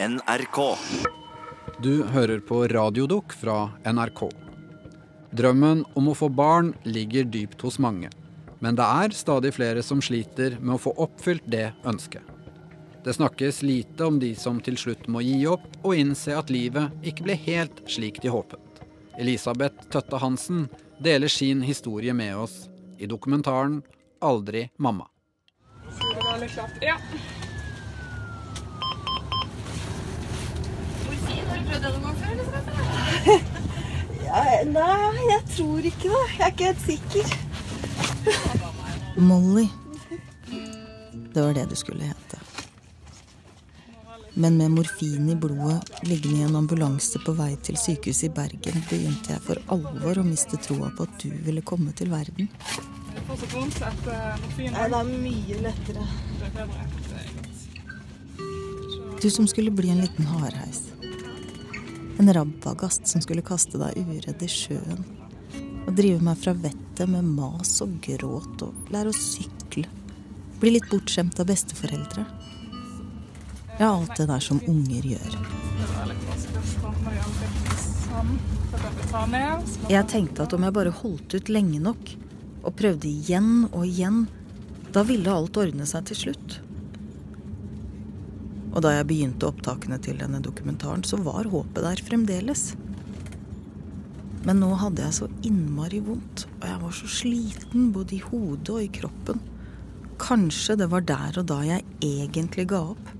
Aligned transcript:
NRK. 0.00 0.76
Du 1.82 2.04
hører 2.04 2.38
på 2.38 2.60
Radiodukk 2.70 3.32
fra 3.34 3.70
NRK. 3.82 4.28
Drømmen 5.34 5.80
om 5.98 6.10
å 6.12 6.14
få 6.14 6.28
barn 6.30 6.70
ligger 6.86 7.26
dypt 7.26 7.64
hos 7.66 7.80
mange. 7.82 8.06
Men 8.62 8.78
det 8.78 8.86
er 8.86 9.16
stadig 9.18 9.50
flere 9.56 9.82
som 9.82 9.98
sliter 9.98 10.54
med 10.60 10.76
å 10.76 10.82
få 10.84 10.92
oppfylt 11.02 11.42
det 11.50 11.72
ønsket. 11.82 12.22
Det 13.02 13.16
snakkes 13.16 13.58
lite 13.66 14.06
om 14.06 14.20
de 14.22 14.30
som 14.38 14.62
til 14.62 14.78
slutt 14.78 15.10
må 15.10 15.24
gi 15.26 15.40
opp 15.50 15.66
og 15.82 15.98
innse 15.98 16.38
at 16.38 16.54
livet 16.54 16.94
ikke 17.02 17.26
ble 17.26 17.38
helt 17.48 17.82
slik 17.90 18.22
de 18.22 18.30
håpet. 18.30 18.62
Elisabeth 19.18 19.90
Tøtte 19.90 20.22
Hansen 20.22 20.68
deler 21.02 21.26
sin 21.26 21.66
historie 21.66 22.14
med 22.14 22.38
oss 22.38 22.68
i 23.02 23.10
dokumentaren 23.10 23.82
'Aldri 24.22 24.68
mamma'. 24.78 25.10
Det 31.68 31.78
noen 31.84 32.02
gang 32.04 32.16
før? 32.22 32.32
Liksom? 32.42 32.62
Ja, 34.28 34.42
nei, 34.68 35.20
jeg 35.30 35.42
tror 35.54 35.86
ikke 35.88 36.08
det. 36.12 36.24
Jeg 36.34 36.42
er 36.44 36.50
ikke 36.52 36.66
helt 36.68 36.82
sikker. 36.84 37.24
Molly. 39.16 39.64
Det 41.32 41.40
var 41.44 41.54
det 41.56 41.64
du 41.70 41.76
skulle 41.80 42.04
hete. 42.10 42.40
Men 44.38 44.58
med 44.60 44.70
morfin 44.70 45.30
i 45.32 45.34
blodet, 45.34 45.80
liggende 46.02 46.38
i 46.38 46.42
en 46.46 46.58
ambulanse 46.60 47.18
på 47.24 47.32
vei 47.40 47.56
til 47.64 47.80
sykehuset 47.80 48.28
i 48.28 48.34
Bergen, 48.36 48.84
begynte 48.90 49.32
jeg 49.32 49.42
for 49.46 49.56
alvor 49.74 50.20
å 50.20 50.26
miste 50.28 50.60
troa 50.62 50.92
på 50.94 51.08
at 51.08 51.14
du 51.24 51.32
ville 51.48 51.64
komme 51.66 51.96
til 51.96 52.12
verden. 52.12 52.52
Er 53.16 53.24
vondt 53.54 53.80
etter 53.80 54.36
morfin. 54.44 54.76
Nei, 54.76 54.86
det 54.92 55.00
er 55.00 55.08
mye 55.24 55.56
lettere. 55.64 56.04
Det 56.36 56.46
er 56.46 56.52
bedre. 56.60 56.84
Er. 57.16 57.28
Du 59.18 59.28
som 59.34 59.48
skulle 59.50 59.72
bli 59.74 59.88
en 59.90 60.04
liten 60.04 60.28
hardheis. 60.36 60.84
En 62.18 62.32
rabagast 62.34 63.06
som 63.06 63.22
skulle 63.22 63.44
kaste 63.46 63.78
deg 63.78 63.98
uredd 64.02 64.42
i 64.42 64.50
sjøen. 64.50 65.04
Og 65.86 65.94
drive 65.96 66.18
meg 66.24 66.40
fra 66.40 66.52
vettet 66.52 67.06
med 67.08 67.24
mas 67.24 67.76
og 67.84 67.94
gråt 68.04 68.64
og 68.66 68.90
lære 68.92 69.12
å 69.12 69.16
sykle. 69.16 69.86
Bli 70.58 70.74
litt 70.74 70.88
bortskjemt 70.90 71.38
av 71.38 71.46
besteforeldre. 71.48 72.26
Ja, 73.78 73.92
alt 73.92 74.16
det 74.18 74.26
der 74.26 74.42
som 74.42 74.58
unger 74.66 75.06
gjør. 75.14 75.36
Jeg 79.88 80.08
tenkte 80.10 80.44
at 80.44 80.54
om 80.56 80.66
jeg 80.66 80.74
bare 80.74 80.96
holdt 80.98 81.38
ut 81.38 81.52
lenge 81.54 81.78
nok, 81.86 82.16
og 82.66 82.74
prøvde 82.76 83.06
igjen 83.06 83.68
og 83.70 83.84
igjen, 83.86 84.24
da 84.92 85.06
ville 85.06 85.30
alt 85.30 85.60
ordne 85.62 85.86
seg 85.86 86.10
til 86.10 86.24
slutt. 86.24 86.58
Og 88.78 88.84
da 88.84 88.92
jeg 88.94 89.08
begynte 89.10 89.48
opptakene 89.48 89.96
til 89.98 90.20
denne 90.20 90.38
dokumentaren, 90.38 91.02
så 91.02 91.18
var 91.18 91.48
håpet 91.50 91.82
der 91.82 92.02
fremdeles. 92.06 92.68
Men 94.46 94.60
nå 94.62 94.68
hadde 94.78 95.02
jeg 95.02 95.16
så 95.16 95.26
innmari 95.42 95.98
vondt, 96.06 96.44
og 96.60 96.66
jeg 96.70 96.80
var 96.84 96.94
så 96.94 97.08
sliten 97.10 97.88
både 97.90 98.14
i 98.14 98.22
hodet 98.22 98.70
og 98.76 98.82
i 98.84 98.90
kroppen. 99.00 99.42
Kanskje 100.22 100.78
det 100.78 100.86
var 100.92 101.02
der 101.10 101.40
og 101.42 101.48
da 101.50 101.58
jeg 101.66 101.82
egentlig 102.06 102.68
ga 102.70 102.84
opp. 102.94 103.10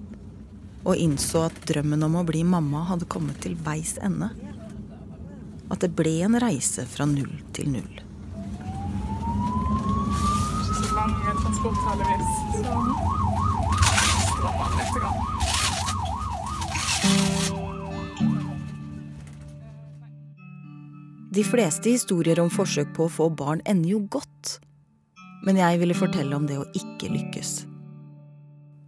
Og 0.87 0.95
innså 0.95 1.49
at 1.49 1.59
drømmen 1.67 2.07
om 2.07 2.21
å 2.21 2.27
bli 2.29 2.45
mamma 2.47 2.85
hadde 2.93 3.11
kommet 3.11 3.43
til 3.43 3.59
veis 3.67 3.97
ende. 3.99 4.31
At 5.75 5.83
det 5.83 5.91
ble 5.99 6.21
en 6.23 6.39
reise 6.39 6.87
fra 6.87 7.07
null 7.11 7.35
til 7.51 7.75
null. 7.75 7.99
ikke 10.69 10.87
så 10.87 10.95
lang 10.95 11.19
transport, 11.43 11.83
heldigvis. 11.89 12.31
Sånn. 12.63 12.95
Strammer 14.39 14.79
litt. 14.79 14.95
Grann. 14.95 15.38
De 21.39 21.45
fleste 21.45 21.93
historier 21.93 22.41
om 22.43 22.49
forsøk 22.51 22.95
på 22.97 23.05
å 23.07 23.13
få 23.13 23.29
barn 23.31 23.61
ender 23.69 23.93
jo 23.93 24.01
godt. 24.11 24.57
Men 25.47 25.61
jeg 25.61 25.79
ville 25.79 25.95
fortelle 25.95 26.35
om 26.35 26.49
det 26.49 26.57
å 26.59 26.65
ikke 26.75 27.11
lykkes. 27.13 27.53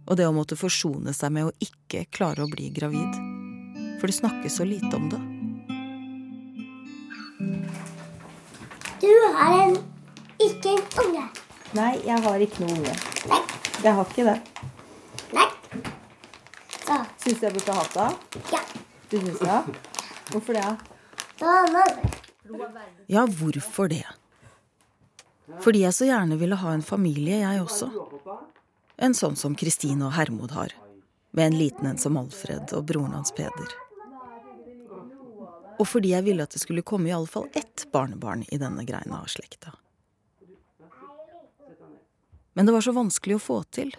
Og 0.09 0.17
det 0.19 0.25
å 0.27 0.33
måtte 0.35 0.57
forsone 0.59 1.13
seg 1.15 1.31
med 1.31 1.47
å 1.47 1.53
ikke 1.63 2.03
klare 2.11 2.43
å 2.43 2.51
bli 2.51 2.67
gravid. 2.75 3.15
For 4.01 4.11
det 4.11 4.17
snakkes 4.17 4.59
så 4.59 4.67
lite 4.67 4.91
om 4.97 5.07
det. 5.13 5.21
Du 8.99 9.13
har 9.37 9.55
en, 9.61 9.79
ikke 10.43 10.75
en 10.75 10.83
unge. 11.05 11.25
Nei, 11.77 11.93
jeg 12.03 12.19
har 12.25 12.43
ikke 12.43 12.65
noe 12.65 12.75
unge. 12.81 12.99
Nei. 13.31 13.41
Jeg 13.81 13.95
har 13.97 14.05
ikke 14.11 14.25
det. 14.27 14.70
Syns 17.21 17.39
du 17.39 17.45
jeg 17.45 17.53
burde 17.53 17.75
hatt 17.77 17.93
det? 17.93 18.39
ja. 18.51 18.61
Du 19.11 19.19
syns 19.19 19.39
det? 19.39 19.59
Hvorfor 20.31 20.53
det? 20.53 20.77
Ja, 23.07 23.25
hvorfor 23.25 23.87
det? 23.91 24.05
Fordi 25.61 25.83
jeg 25.83 25.93
så 25.93 26.07
gjerne 26.07 26.37
ville 26.39 26.55
ha 26.55 26.73
en 26.73 26.85
familie, 26.85 27.41
jeg 27.43 27.61
også. 27.61 27.91
En 29.01 29.13
sånn 29.17 29.35
som 29.35 29.55
Kristine 29.57 30.07
og 30.07 30.15
Hermod 30.15 30.53
har. 30.55 30.73
Med 31.31 31.51
en 31.51 31.57
liten 31.59 31.87
en 31.87 31.99
som 31.99 32.17
Alfred 32.19 32.73
og 32.77 32.85
broren 32.89 33.13
hans 33.15 33.33
Peder. 33.35 33.75
Og 35.79 35.87
fordi 35.87 36.11
jeg 36.13 36.25
ville 36.25 36.45
at 36.45 36.53
det 36.53 36.61
skulle 36.61 36.85
komme 36.85 37.09
i 37.09 37.15
alle 37.15 37.29
fall 37.29 37.47
ett 37.57 37.87
barnebarn 37.91 38.45
i 38.49 38.59
denne 38.61 38.85
greina 38.85 39.21
av 39.21 39.29
slekta. 39.31 39.73
Men 42.53 42.67
det 42.67 42.75
var 42.75 42.83
så 42.85 42.93
vanskelig 42.93 43.39
å 43.39 43.43
få 43.43 43.61
til. 43.73 43.93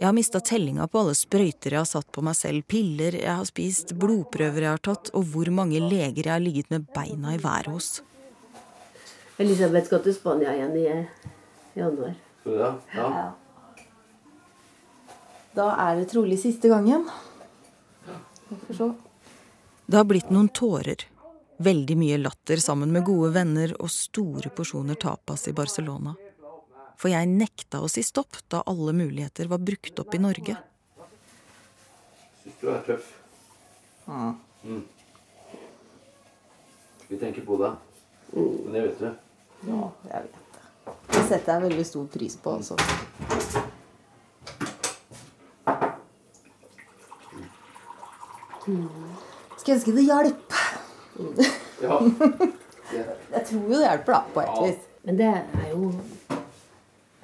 Jeg 0.00 0.08
har 0.08 0.14
mista 0.16 0.40
tellinga 0.40 0.86
på 0.90 1.02
alle 1.02 1.14
sprøyter 1.14 1.76
jeg 1.76 1.80
har 1.82 1.88
satt 1.88 2.08
på 2.12 2.24
meg 2.26 2.34
selv, 2.38 2.64
piller 2.66 3.14
jeg 3.20 3.30
har 3.30 3.46
spist, 3.46 3.94
blodprøver 3.98 4.66
jeg 4.66 4.74
har 4.74 4.82
tatt, 4.82 5.12
og 5.14 5.28
hvor 5.30 5.50
mange 5.54 5.78
leger 5.82 6.24
jeg 6.24 6.32
har 6.32 6.42
ligget 6.42 6.72
med 6.74 6.88
beina 6.94 7.36
i 7.36 7.42
været 7.42 7.70
hos. 7.70 7.90
Elisabeth 9.38 9.86
skal 9.86 10.02
til 10.02 10.16
Spania 10.16 10.56
igjen 10.56 10.74
i 10.76 10.88
januar. 11.78 12.16
Du 12.42 12.50
det? 12.58 12.72
Ja. 12.96 13.30
Da 15.54 15.68
er 15.86 16.00
det 16.00 16.08
trolig 16.10 16.38
siste 16.40 16.68
gangen. 16.72 17.06
Det 19.86 19.96
har 19.96 20.06
blitt 20.08 20.30
noen 20.32 20.48
tårer. 20.48 21.06
Veldig 21.62 21.96
mye 22.00 22.18
latter 22.18 22.58
sammen 22.62 22.90
med 22.92 23.04
gode 23.06 23.30
venner 23.36 23.74
og 23.78 23.90
store 23.92 24.50
porsjoner 24.56 24.98
tapas 24.98 25.46
i 25.48 25.54
Barcelona. 25.54 26.16
For 27.02 27.10
jeg 27.10 27.26
nekta 27.26 27.80
å 27.82 27.88
si 27.90 28.04
stopp 28.06 28.38
da 28.52 28.60
alle 28.70 28.92
muligheter 28.94 29.48
var 29.50 29.58
brukt 29.58 29.98
opp 29.98 30.14
i 30.14 30.20
Norge. 30.22 30.54
Syns 32.44 32.60
du 32.60 32.68
er 32.70 32.84
tøff. 32.86 33.08
Mm. 34.06 34.84
Vi 37.08 37.18
tenker 37.18 37.42
på 37.48 37.58
deg. 37.58 37.74
Men 38.36 38.76
det 38.76 38.84
vet 38.86 39.02
du. 39.02 39.08
Ja, 39.66 39.90
jeg 40.12 40.28
vet 40.28 40.38
det. 40.54 40.94
Det 41.10 41.24
setter 41.26 41.52
jeg 41.56 41.64
veldig 41.66 41.86
stor 41.90 42.06
pris 42.14 42.38
på. 42.42 42.54
Altså. 42.60 42.78
Skulle 48.62 49.76
ønske 49.76 49.94
det 49.98 50.06
hjalp. 50.06 50.56
Ja. 51.82 51.98
Jeg 53.32 53.44
tror 53.48 53.62
jo 53.62 53.68
det 53.72 53.84
hjelper, 53.86 54.12
da, 54.12 54.18
på 54.34 54.40
et 54.42 54.50
Ja. 54.50 54.64
vis. 54.66 54.80
Men 55.02 55.16
det 55.18 55.28
er 55.34 55.68
jo 55.72 55.92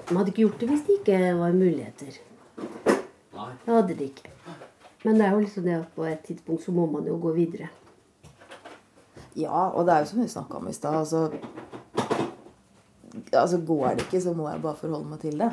De 0.09 0.17
hadde 0.17 0.33
ikke 0.33 0.45
gjort 0.47 0.61
det 0.63 0.71
hvis 0.71 0.85
det 0.87 0.95
ikke 1.01 1.19
var 1.37 1.57
muligheter. 1.57 2.15
Nei. 2.59 3.51
Det 3.65 3.75
hadde 3.75 3.97
de 3.99 4.07
ikke. 4.09 4.31
Men 5.05 5.19
det 5.19 5.27
er 5.27 5.35
jo 5.35 5.43
liksom 5.43 5.67
det 5.69 5.75
at 5.77 5.91
på 5.95 6.07
et 6.09 6.25
tidspunkt 6.27 6.65
så 6.65 6.73
må 6.75 6.87
man 6.91 7.07
jo 7.07 7.19
gå 7.23 7.33
videre. 7.37 7.69
Ja, 9.39 9.69
og 9.69 9.85
det 9.87 9.95
er 9.95 10.03
jo 10.03 10.11
som 10.11 10.23
vi 10.23 10.31
snakka 10.33 10.59
om 10.59 10.71
i 10.71 10.75
stad. 10.75 10.97
Altså, 10.99 11.29
altså, 13.33 13.61
går 13.61 13.99
det 13.99 14.09
ikke, 14.09 14.23
så 14.25 14.33
må 14.35 14.49
jeg 14.49 14.63
bare 14.65 14.81
forholde 14.81 15.13
meg 15.13 15.21
til 15.23 15.39
det. 15.45 15.53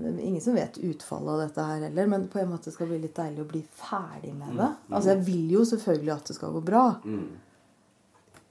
Er 0.00 0.18
ingen 0.22 0.42
som 0.42 0.56
vet 0.56 0.80
utfallet 0.86 1.34
av 1.34 1.44
dette 1.44 1.68
her 1.68 1.84
heller, 1.86 2.10
men 2.10 2.26
på 2.32 2.40
en 2.40 2.50
måte 2.50 2.72
skal 2.72 2.88
det 2.88 2.96
bli 2.96 3.04
litt 3.04 3.20
deilig 3.20 3.44
å 3.44 3.50
bli 3.52 3.62
ferdig 3.76 4.32
med 4.34 4.56
det. 4.56 4.72
Altså, 4.88 5.12
jeg 5.12 5.22
vil 5.28 5.54
jo 5.58 5.68
selvfølgelig 5.68 6.16
at 6.16 6.32
det 6.32 6.38
skal 6.40 6.56
gå 6.56 6.64
bra. 6.66 6.84
Mm. 7.04 7.30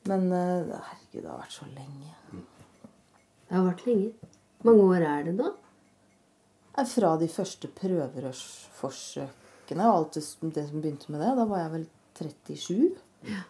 Men 0.10 0.32
eh, 0.32 0.72
herregud, 0.72 1.20
det 1.20 1.28
har 1.28 1.42
vært 1.42 1.58
så 1.58 1.68
lenge. 1.74 2.16
Det 3.50 3.56
har 3.58 3.64
vært 3.66 3.86
lenge. 3.88 4.12
Mange 4.68 4.84
år 4.86 5.02
er 5.08 5.24
det? 5.32 5.50
Eh, 6.78 6.86
Fra 6.86 7.16
de 7.18 7.28
første 7.28 7.68
prøverørsforsøkene 7.80 9.86
og 9.90 9.96
alt 9.96 10.14
det, 10.14 10.24
som- 10.24 10.52
det 10.52 10.68
som 10.70 10.82
begynte 10.82 11.10
med 11.10 11.20
det, 11.22 11.36
da 11.38 11.46
var 11.46 11.58
jeg 11.64 11.72
vel 11.72 11.88
37. 12.16 12.98
Ja. 13.26 13.42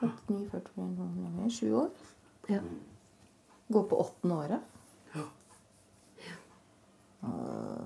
49, 0.00 0.48
40, 0.50 0.70
41, 0.76 1.50
7 1.50 1.74
år. 1.74 1.90
Ja. 2.48 2.60
Går 3.72 3.82
på 3.88 3.96
åttende 4.04 4.34
året. 4.36 4.60
Ja. 5.14 5.22
Uh, 7.24 7.84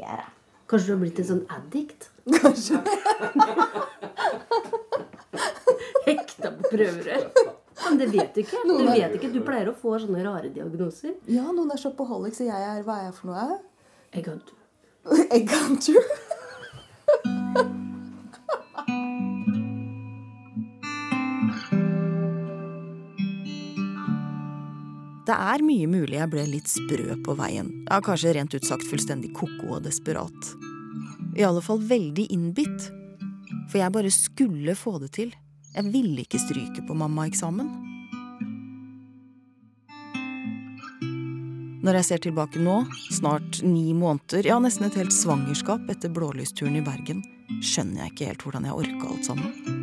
yeah. 0.00 0.24
Kanskje 0.68 0.86
du 0.86 0.92
har 0.92 0.98
blitt 1.04 1.18
en 1.18 1.24
sånn 1.28 1.46
addict? 1.50 2.10
Kanskje. 2.40 2.76
Hekta 6.06 6.50
på 6.56 6.62
prøverør? 6.72 7.24
Men 7.90 7.98
det 7.98 8.10
vet 8.12 8.34
du 8.34 8.40
ikke. 8.44 8.62
Du 8.68 8.84
vet 8.86 9.14
ikke, 9.18 9.32
du 9.34 9.40
pleier 9.42 9.70
å 9.70 9.74
få 9.74 9.96
sånne 9.98 10.22
rare 10.22 10.52
diagnoser. 10.54 11.16
Ja, 11.26 11.48
noen 11.50 11.72
er 11.74 11.80
shopaholics, 11.80 12.38
så 12.38 12.46
jeg 12.46 12.70
er 12.70 12.84
Hva 12.86 13.00
er 13.00 13.08
jeg 13.08 13.16
for 13.18 13.32
noe? 13.32 13.58
Jeg 14.14 14.26
kan, 14.26 14.42
Egg. 15.30 15.50
Det 25.30 25.36
er 25.36 25.62
mye 25.62 25.86
mulig 25.86 26.16
jeg 26.16 26.30
ble 26.32 26.42
litt 26.48 26.66
sprø 26.66 27.14
på 27.22 27.34
veien. 27.38 27.68
Ja, 27.86 28.00
kanskje 28.02 28.32
rent 28.34 28.54
ut 28.56 28.64
sagt 28.66 28.82
fullstendig 28.90 29.28
ko-ko 29.36 29.76
og 29.76 29.84
desperat. 29.84 30.48
I 31.38 31.44
alle 31.46 31.62
fall 31.62 31.78
veldig 31.86 32.24
innbitt. 32.34 32.88
For 33.70 33.78
jeg 33.78 33.94
bare 33.94 34.10
skulle 34.10 34.74
få 34.74 34.96
det 34.98 35.12
til. 35.14 35.30
Jeg 35.70 35.86
ville 35.94 36.24
ikke 36.24 36.40
stryke 36.42 36.82
på 36.82 36.94
mammaeksamen. 36.98 37.68
Når 41.80 41.96
jeg 41.96 42.06
ser 42.08 42.22
tilbake 42.26 42.60
nå, 42.60 42.82
snart 43.14 43.62
ni 43.64 43.94
måneder, 43.96 44.44
ja 44.50 44.58
nesten 44.60 44.88
et 44.88 44.98
helt 44.98 45.14
svangerskap 45.14 45.86
etter 45.92 46.10
blålysturen 46.12 46.76
i 46.76 46.82
Bergen, 46.84 47.22
skjønner 47.62 48.02
jeg 48.02 48.12
ikke 48.12 48.32
helt 48.32 48.42
hvordan 48.44 48.66
jeg 48.66 48.80
orka 48.82 49.12
alt 49.14 49.30
sammen. 49.30 49.78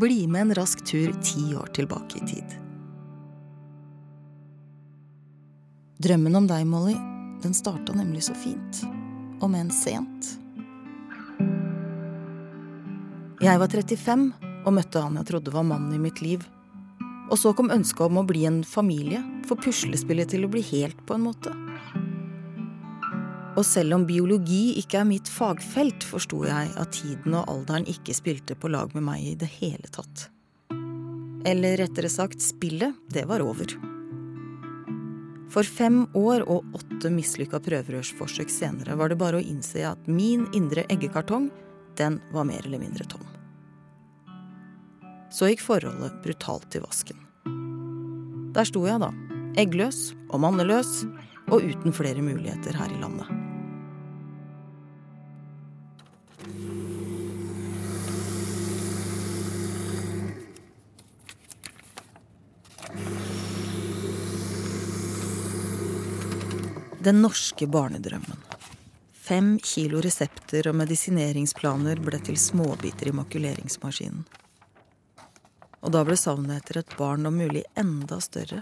Bli 0.00 0.24
med 0.32 0.48
en 0.48 0.56
rask 0.56 0.80
tur 0.88 1.12
ti 1.20 1.52
år 1.54 1.70
tilbake 1.76 2.24
i 2.24 2.26
tid. 2.32 2.69
Drømmen 6.00 6.32
om 6.38 6.46
deg, 6.48 6.62
Molly, 6.64 6.94
den 7.42 7.52
starta 7.52 7.92
nemlig 7.92 8.22
så 8.24 8.32
fint. 8.32 8.78
Om 9.44 9.52
enn 9.58 9.68
sent. 9.68 10.30
Jeg 13.44 13.60
var 13.60 13.68
35 13.68 14.30
og 14.64 14.72
møtte 14.78 15.02
han 15.04 15.18
jeg 15.20 15.28
trodde 15.28 15.52
var 15.52 15.66
mannen 15.68 15.92
i 15.92 16.00
mitt 16.00 16.22
liv. 16.24 16.46
Og 17.28 17.36
så 17.36 17.52
kom 17.52 17.68
ønsket 17.68 18.06
om 18.06 18.22
å 18.22 18.24
bli 18.24 18.46
en 18.48 18.62
familie, 18.64 19.20
få 19.44 19.58
puslespillet 19.60 20.32
til 20.32 20.48
å 20.48 20.50
bli 20.52 20.64
helt, 20.70 21.04
på 21.04 21.18
en 21.18 21.26
måte. 21.28 21.52
Og 23.60 23.62
selv 23.68 23.98
om 23.98 24.08
biologi 24.08 24.80
ikke 24.80 25.02
er 25.02 25.08
mitt 25.10 25.28
fagfelt, 25.28 26.08
forsto 26.14 26.46
jeg 26.48 26.72
at 26.80 26.96
tiden 26.96 27.36
og 27.36 27.44
alderen 27.44 27.84
ikke 27.92 28.16
spilte 28.16 28.56
på 28.56 28.72
lag 28.72 28.96
med 28.96 29.04
meg 29.04 29.28
i 29.34 29.36
det 29.44 29.52
hele 29.60 29.92
tatt. 29.92 30.30
Eller 31.44 31.76
rettere 31.84 32.08
sagt, 32.08 32.40
spillet, 32.40 32.96
det 33.12 33.28
var 33.28 33.44
over. 33.44 33.89
For 35.50 35.66
fem 35.66 36.04
år 36.14 36.44
og 36.46 36.76
åtte 36.78 37.10
mislykka 37.10 37.58
prøverørsforsøk 37.64 38.52
senere 38.54 38.94
var 38.98 39.10
det 39.10 39.18
bare 39.18 39.40
å 39.40 39.42
innse 39.42 39.82
at 39.88 40.06
min 40.06 40.46
indre 40.54 40.84
eggekartong, 40.92 41.48
den 41.98 42.20
var 42.30 42.46
mer 42.46 42.62
eller 42.62 42.82
mindre 42.82 43.06
tom. 43.10 43.24
Så 45.34 45.50
gikk 45.50 45.62
forholdet 45.64 46.22
brutalt 46.22 46.78
i 46.78 46.82
vasken. 46.82 47.18
Der 48.54 48.66
sto 48.66 48.82
jeg, 48.86 49.02
da. 49.02 49.10
Eggløs 49.58 50.10
og 50.30 50.42
manneløs, 50.46 51.04
og 51.50 51.66
uten 51.66 51.94
flere 51.94 52.22
muligheter 52.22 52.76
her 52.78 52.90
i 52.94 53.02
landet. 53.02 53.39
Den 67.00 67.22
norske 67.22 67.64
barnedrømmen. 67.66 68.42
Fem 69.12 69.54
kilo 69.64 70.02
resepter 70.04 70.66
og 70.68 70.74
medisineringsplaner 70.76 71.96
ble 72.04 72.20
til 72.20 72.36
småbiter 72.36 73.08
i 73.08 73.14
makuleringsmaskinen. 73.16 74.26
Og 75.80 75.94
da 75.96 76.04
ble 76.04 76.18
savnet 76.20 76.60
etter 76.60 76.82
et 76.82 76.92
barn 76.98 77.24
om 77.24 77.40
mulig 77.40 77.64
enda 77.80 78.20
større. 78.20 78.60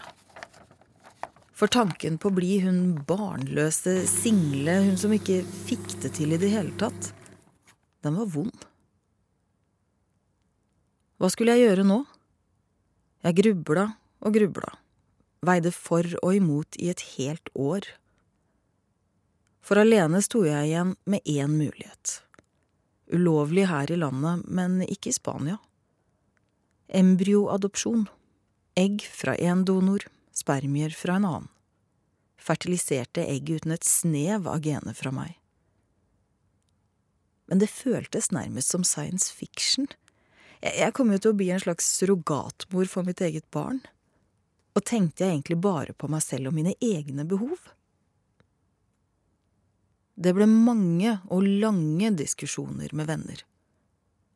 For 1.50 1.67
tanken 1.67 2.23
på 2.23 2.31
å 2.31 2.37
bli 2.38 2.61
hun 2.62 2.81
barnløse, 3.11 4.05
single, 4.06 4.79
hun 4.87 4.94
som 5.02 5.19
ikke 5.19 5.41
fikk 5.67 5.99
det 6.06 6.14
til 6.23 6.38
i 6.38 6.38
det 6.38 6.55
hele 6.55 6.79
tatt, 6.79 7.11
den 8.06 8.23
var 8.23 8.31
vond. 8.38 8.67
Hva 11.19 11.34
skulle 11.34 11.58
jeg 11.58 11.73
gjøre 11.73 11.91
nå? 11.91 12.05
Jeg 13.26 13.43
grubla 13.43 13.91
og 14.23 14.38
grubla, 14.38 14.76
veide 15.43 15.75
for 15.75 16.06
og 16.23 16.37
imot 16.38 16.79
i 16.79 16.94
et 16.94 17.02
helt 17.17 17.50
år. 17.58 17.96
For 19.69 19.76
alene 19.76 20.23
sto 20.25 20.47
jeg 20.47 20.70
igjen 20.70 20.94
med 21.05 21.26
én 21.29 21.53
mulighet. 21.59 22.23
Ulovlig 23.12 23.67
her 23.69 23.91
i 23.93 23.99
landet, 24.00 24.47
men 24.49 24.81
ikke 24.87 25.11
i 25.11 25.17
Spania. 25.17 25.59
Embryoadopsjon. 26.88 28.06
Egg 28.81 29.05
fra 29.12 29.35
én 29.37 29.67
donor, 29.69 30.06
spermier 30.32 30.97
fra 30.97 31.19
en 31.20 31.29
annen. 31.29 31.53
Fertiliserte 32.41 33.26
egg 33.29 33.50
uten 33.50 33.75
et 33.76 33.85
snev 33.85 34.49
av 34.49 34.65
gener 34.65 34.97
fra 34.97 35.12
meg. 35.12 35.37
Men 37.53 37.61
det 37.61 37.69
føltes 37.69 38.32
nærmest 38.32 38.73
som 38.73 38.87
science 38.88 39.29
fiction. 39.29 39.91
Jeg 40.65 40.94
kom 40.97 41.12
jo 41.12 41.20
til 41.20 41.35
å 41.35 41.41
bli 41.43 41.53
en 41.53 41.61
slags 41.61 41.93
surrogatmor 41.99 42.88
for 42.88 43.05
mitt 43.05 43.20
eget 43.20 43.44
barn. 43.53 43.82
Og 44.73 44.87
tenkte 44.88 45.26
jeg 45.26 45.35
egentlig 45.35 45.61
bare 45.61 45.93
på 45.93 46.09
meg 46.09 46.25
selv 46.25 46.49
og 46.49 46.56
mine 46.56 46.73
egne 46.81 47.29
behov? 47.29 47.75
Det 50.19 50.32
ble 50.35 50.49
mange 50.50 51.12
og 51.31 51.47
lange 51.47 52.11
diskusjoner 52.19 52.91
med 52.99 53.06
venner, 53.06 53.43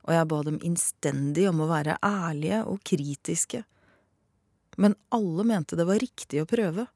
og 0.06 0.14
jeg 0.14 0.28
ba 0.30 0.38
dem 0.46 0.60
innstendig 0.62 1.48
om 1.50 1.64
å 1.64 1.70
være 1.70 1.96
ærlige 2.06 2.60
og 2.70 2.78
kritiske, 2.86 3.64
men 4.78 4.94
alle 5.10 5.46
mente 5.48 5.78
det 5.78 5.86
var 5.88 5.98
riktig 5.98 6.38
å 6.42 6.46
prøve. 6.48 6.86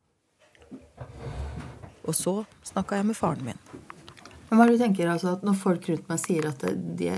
Og 2.06 2.14
så 2.14 2.36
snakka 2.66 3.00
jeg 3.00 3.08
med 3.08 3.18
faren 3.18 3.42
min. 3.48 3.58
Men 4.46 4.60
hva 4.60 4.64
er 4.64 4.70
det 4.70 4.78
du 4.78 4.82
tenker 4.84 5.10
altså 5.10 5.32
at 5.34 5.42
Når 5.42 5.56
folk 5.58 5.88
rundt 5.90 6.06
meg 6.06 6.20
sier 6.22 6.46
at 6.46 6.60
det, 6.62 6.76
det, 7.00 7.16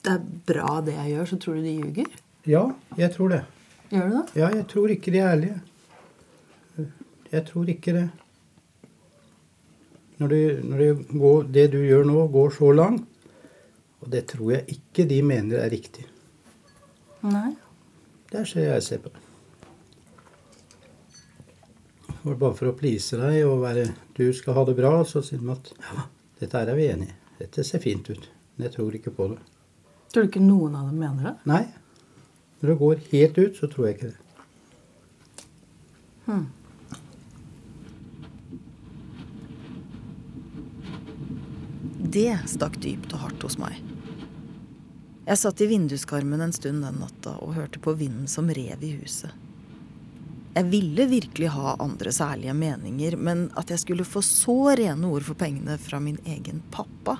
det 0.00 0.14
er 0.14 0.22
bra 0.48 0.78
det 0.84 0.94
jeg 0.96 1.12
gjør, 1.12 1.28
så 1.28 1.38
tror 1.42 1.58
du 1.58 1.66
de 1.66 1.74
ljuger? 1.76 2.14
Ja, 2.48 2.62
jeg 2.96 3.12
tror 3.12 3.34
det. 3.34 3.42
Gjør 3.92 4.08
du 4.08 4.14
det? 4.16 4.24
Ja, 4.40 4.48
jeg 4.56 4.64
tror 4.72 4.94
ikke 4.94 5.12
de 5.12 5.20
er 5.20 5.34
ærlige. 5.34 5.58
Jeg 7.28 7.44
tror 7.50 7.68
ikke 7.68 7.92
det. 7.98 8.06
Når, 10.18 10.28
det, 10.32 10.42
når 10.64 10.82
det, 10.82 10.90
går, 11.14 11.48
det 11.54 11.66
du 11.72 11.78
gjør 11.84 12.04
nå, 12.08 12.26
går 12.34 12.50
så 12.56 12.72
langt, 12.74 13.06
og 14.02 14.10
det 14.12 14.24
tror 14.30 14.52
jeg 14.56 14.78
ikke 14.78 15.06
de 15.10 15.18
mener 15.26 15.62
er 15.62 15.70
riktig. 15.70 16.04
Nei. 17.26 17.52
Det 18.28 18.42
er 18.42 18.48
så 18.48 18.62
jeg 18.62 18.84
ser 18.84 19.02
på 19.02 19.12
det. 19.14 19.24
Bare 22.28 22.52
for 22.58 22.68
å 22.68 22.76
please 22.76 23.16
deg 23.16 23.40
og 23.46 23.62
være, 23.62 23.86
du 24.18 24.26
skal 24.36 24.58
ha 24.58 24.64
det 24.68 24.74
bra, 24.78 24.92
så 25.06 25.22
sier 25.24 25.40
de 25.40 25.54
at 25.54 25.70
ja, 25.78 26.04
dette 26.42 26.60
her 26.60 26.72
er 26.74 26.78
vi 26.78 26.88
enig 26.92 27.08
i. 27.08 27.16
Dette 27.38 27.64
ser 27.64 27.82
fint 27.82 28.10
ut. 28.10 28.26
Men 28.56 28.66
jeg 28.66 28.74
tror 28.74 28.96
ikke 28.98 29.14
på 29.14 29.30
det. 29.32 29.38
Tror 30.10 30.24
du 30.24 30.30
ikke 30.32 30.42
noen 30.42 30.74
av 30.74 30.90
dem 30.90 30.98
mener 30.98 31.28
det? 31.28 31.34
Nei. 31.48 31.62
Når 32.58 32.72
det 32.72 32.78
går 32.80 33.02
helt 33.12 33.38
ut, 33.38 33.58
så 33.60 33.68
tror 33.70 33.86
jeg 33.86 33.96
ikke 33.96 34.10
det. 34.10 34.18
Hmm. 36.26 36.46
Det 42.08 42.38
stakk 42.48 42.78
dypt 42.80 43.12
og 43.12 43.20
hardt 43.26 43.42
hos 43.44 43.58
meg. 43.60 43.76
Jeg 45.28 45.36
satt 45.36 45.60
i 45.60 45.66
vinduskarmen 45.68 46.40
en 46.40 46.54
stund 46.56 46.80
den 46.80 47.02
natta 47.02 47.34
og 47.44 47.52
hørte 47.58 47.82
på 47.84 47.92
vinden 47.98 48.24
som 48.32 48.48
rev 48.48 48.80
i 48.80 48.94
huset. 48.96 49.34
Jeg 50.54 50.70
ville 50.72 51.04
virkelig 51.10 51.50
ha 51.52 51.74
andres 51.78 52.20
ærlige 52.24 52.54
meninger, 52.56 53.16
men 53.20 53.50
at 53.60 53.68
jeg 53.68 53.82
skulle 53.82 54.06
få 54.08 54.22
så 54.24 54.72
rene 54.80 55.10
ord 55.12 55.26
for 55.26 55.36
pengene 55.36 55.76
fra 55.78 56.00
min 56.00 56.16
egen 56.24 56.62
pappa, 56.72 57.18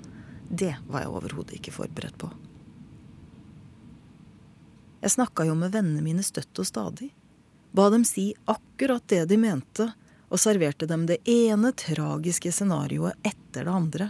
det 0.48 0.72
var 0.88 1.04
jeg 1.04 1.12
overhodet 1.12 1.58
ikke 1.58 1.74
forberedt 1.76 2.16
på. 2.18 2.30
Jeg 5.04 5.12
snakka 5.18 5.44
jo 5.46 5.58
med 5.58 5.74
vennene 5.76 6.00
mine 6.02 6.24
støtt 6.24 6.58
og 6.58 6.66
stadig. 6.66 7.10
Ba 7.76 7.90
dem 7.92 8.08
si 8.08 8.30
akkurat 8.48 9.04
det 9.12 9.26
de 9.28 9.36
mente, 9.36 9.90
og 10.32 10.40
serverte 10.40 10.88
dem 10.88 11.04
det 11.08 11.20
ene 11.28 11.74
tragiske 11.76 12.50
scenarioet 12.52 13.20
etter 13.20 13.68
det 13.68 13.76
andre. 13.76 14.08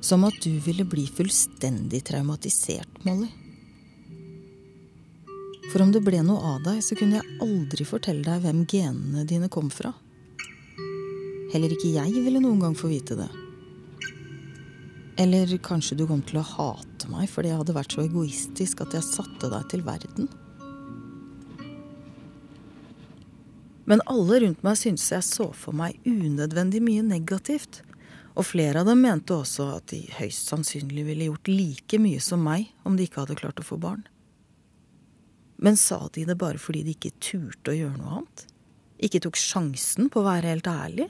Som 0.00 0.24
at 0.28 0.36
du 0.44 0.52
ville 0.62 0.86
bli 0.86 1.06
fullstendig 1.10 2.04
traumatisert, 2.06 3.04
Molly. 3.04 3.28
For 5.72 5.82
om 5.84 5.90
det 5.92 6.00
ble 6.04 6.22
noe 6.24 6.54
av 6.54 6.62
deg, 6.64 6.80
så 6.84 6.96
kunne 6.96 7.18
jeg 7.18 7.40
aldri 7.44 7.84
fortelle 7.84 8.24
deg 8.24 8.44
hvem 8.44 8.62
genene 8.70 9.26
dine 9.28 9.50
kom 9.52 9.68
fra. 9.72 9.92
Heller 11.52 11.72
ikke 11.74 11.92
jeg 11.92 12.24
ville 12.24 12.40
noen 12.40 12.62
gang 12.62 12.76
få 12.76 12.90
vite 12.92 13.18
det. 13.18 13.28
Eller 15.18 15.50
kanskje 15.64 15.96
du 15.98 16.06
kom 16.06 16.22
til 16.22 16.38
å 16.38 16.46
hate 16.46 17.08
meg 17.10 17.26
fordi 17.32 17.50
jeg 17.50 17.58
hadde 17.58 17.74
vært 17.74 17.94
så 17.96 18.04
egoistisk 18.04 18.84
at 18.84 18.94
jeg 18.94 19.06
satte 19.06 19.50
deg 19.50 19.66
til 19.72 19.82
verden. 19.86 20.28
Men 23.88 24.04
alle 24.06 24.42
rundt 24.44 24.64
meg 24.64 24.76
syntes 24.76 25.08
jeg 25.10 25.24
så 25.24 25.48
for 25.56 25.76
meg 25.76 25.96
unødvendig 26.06 26.82
mye 26.84 27.04
negativt. 27.06 27.80
Og 28.38 28.46
flere 28.46 28.84
av 28.84 28.86
dem 28.86 29.00
mente 29.02 29.34
også 29.34 29.66
at 29.74 29.88
de 29.90 30.04
høyst 30.14 30.46
sannsynlig 30.52 31.04
ville 31.08 31.26
gjort 31.26 31.50
like 31.50 31.98
mye 31.98 32.20
som 32.22 32.44
meg 32.46 32.68
om 32.86 32.94
de 32.94 33.08
ikke 33.08 33.24
hadde 33.24 33.38
klart 33.40 33.58
å 33.58 33.66
få 33.66 33.80
barn. 33.82 34.04
Men 35.58 35.74
sa 35.74 36.04
de 36.14 36.22
det 36.28 36.38
bare 36.38 36.60
fordi 36.62 36.84
de 36.86 36.94
ikke 36.94 37.16
turte 37.18 37.72
å 37.72 37.78
gjøre 37.78 37.98
noe 37.98 38.20
annet? 38.20 38.44
Ikke 39.02 39.20
tok 39.24 39.38
sjansen 39.38 40.06
på 40.10 40.22
å 40.22 40.28
være 40.28 40.52
helt 40.54 40.70
ærlig? 40.70 41.08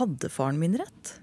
Hadde 0.00 0.30
faren 0.32 0.58
min 0.58 0.74
rett? 0.80 1.14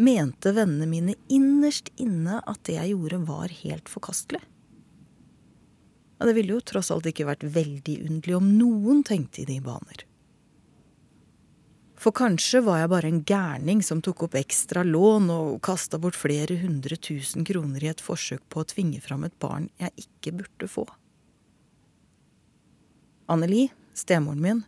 Mente 0.00 0.50
vennene 0.56 0.90
mine 0.90 1.14
innerst 1.30 1.92
inne 2.02 2.40
at 2.50 2.64
det 2.66 2.80
jeg 2.80 2.96
gjorde, 2.96 3.22
var 3.30 3.54
helt 3.62 3.90
forkastelig? 3.92 4.42
Ja, 6.18 6.26
det 6.26 6.34
ville 6.36 6.56
jo 6.56 6.66
tross 6.66 6.90
alt 6.90 7.06
ikke 7.06 7.28
vært 7.30 7.46
veldig 7.46 8.00
underlig 8.08 8.36
om 8.36 8.48
noen 8.58 9.04
tenkte 9.06 9.44
i 9.44 9.48
de 9.48 9.60
baner. 9.64 10.02
For 12.00 12.16
kanskje 12.16 12.62
var 12.64 12.78
jeg 12.80 12.88
bare 12.88 13.08
en 13.10 13.20
gærning 13.28 13.82
som 13.84 14.00
tok 14.00 14.22
opp 14.24 14.36
ekstra 14.40 14.80
lån 14.88 15.28
og 15.34 15.58
kasta 15.66 15.98
bort 16.00 16.16
flere 16.16 16.56
hundre 16.62 16.96
tusen 16.96 17.44
kroner 17.44 17.84
i 17.84 17.90
et 17.90 18.00
forsøk 18.00 18.40
på 18.48 18.62
å 18.62 18.68
tvinge 18.70 19.02
fram 19.04 19.26
et 19.28 19.36
barn 19.42 19.68
jeg 19.82 20.06
ikke 20.06 20.32
burde 20.38 20.68
få. 20.70 20.86
Anneli, 23.30 23.66
stemoren 23.92 24.40
min, 24.40 24.62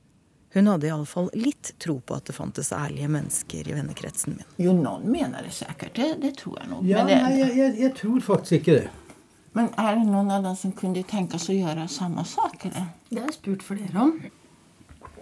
hun 0.52 0.68
hadde 0.68 0.90
iallfall 0.90 1.30
litt 1.32 1.72
tro 1.80 1.96
på 2.04 2.18
at 2.18 2.28
det 2.28 2.36
fantes 2.36 2.68
ærlige 2.76 3.08
mennesker 3.08 3.64
i 3.64 3.78
vennekretsen 3.78 4.36
min. 4.36 4.52
Jo, 4.60 4.76
noen 4.76 5.08
mener 5.08 5.48
det 5.48 5.54
sikkert. 5.56 5.96
Det, 5.96 6.10
det 6.20 6.34
tror 6.42 6.60
jeg 6.60 6.68
nok. 6.74 6.84
Ja, 6.84 7.00
men, 7.00 7.14
det, 7.14 7.18
nei, 7.24 7.32
jeg, 7.40 7.56
jeg, 7.62 7.78
jeg 7.86 7.94
tror 8.02 8.20
faktisk 8.28 8.58
ikke 8.60 8.76
det. 8.82 9.16
men 9.56 9.72
er 9.80 9.96
det 9.96 10.04
noen 10.04 10.36
av 10.36 10.44
dem 10.44 10.60
som 10.60 10.76
kunne 10.76 11.00
tenke 11.08 11.40
seg 11.40 11.56
å 11.56 11.58
gjøre 11.64 11.88
samme 11.88 12.28
sak? 12.28 12.68
eller? 12.68 12.92
Det 13.08 13.22
har 13.22 13.32
jeg 13.32 13.40
spurt 13.40 13.64
flere 13.72 14.04
om. 14.04 14.14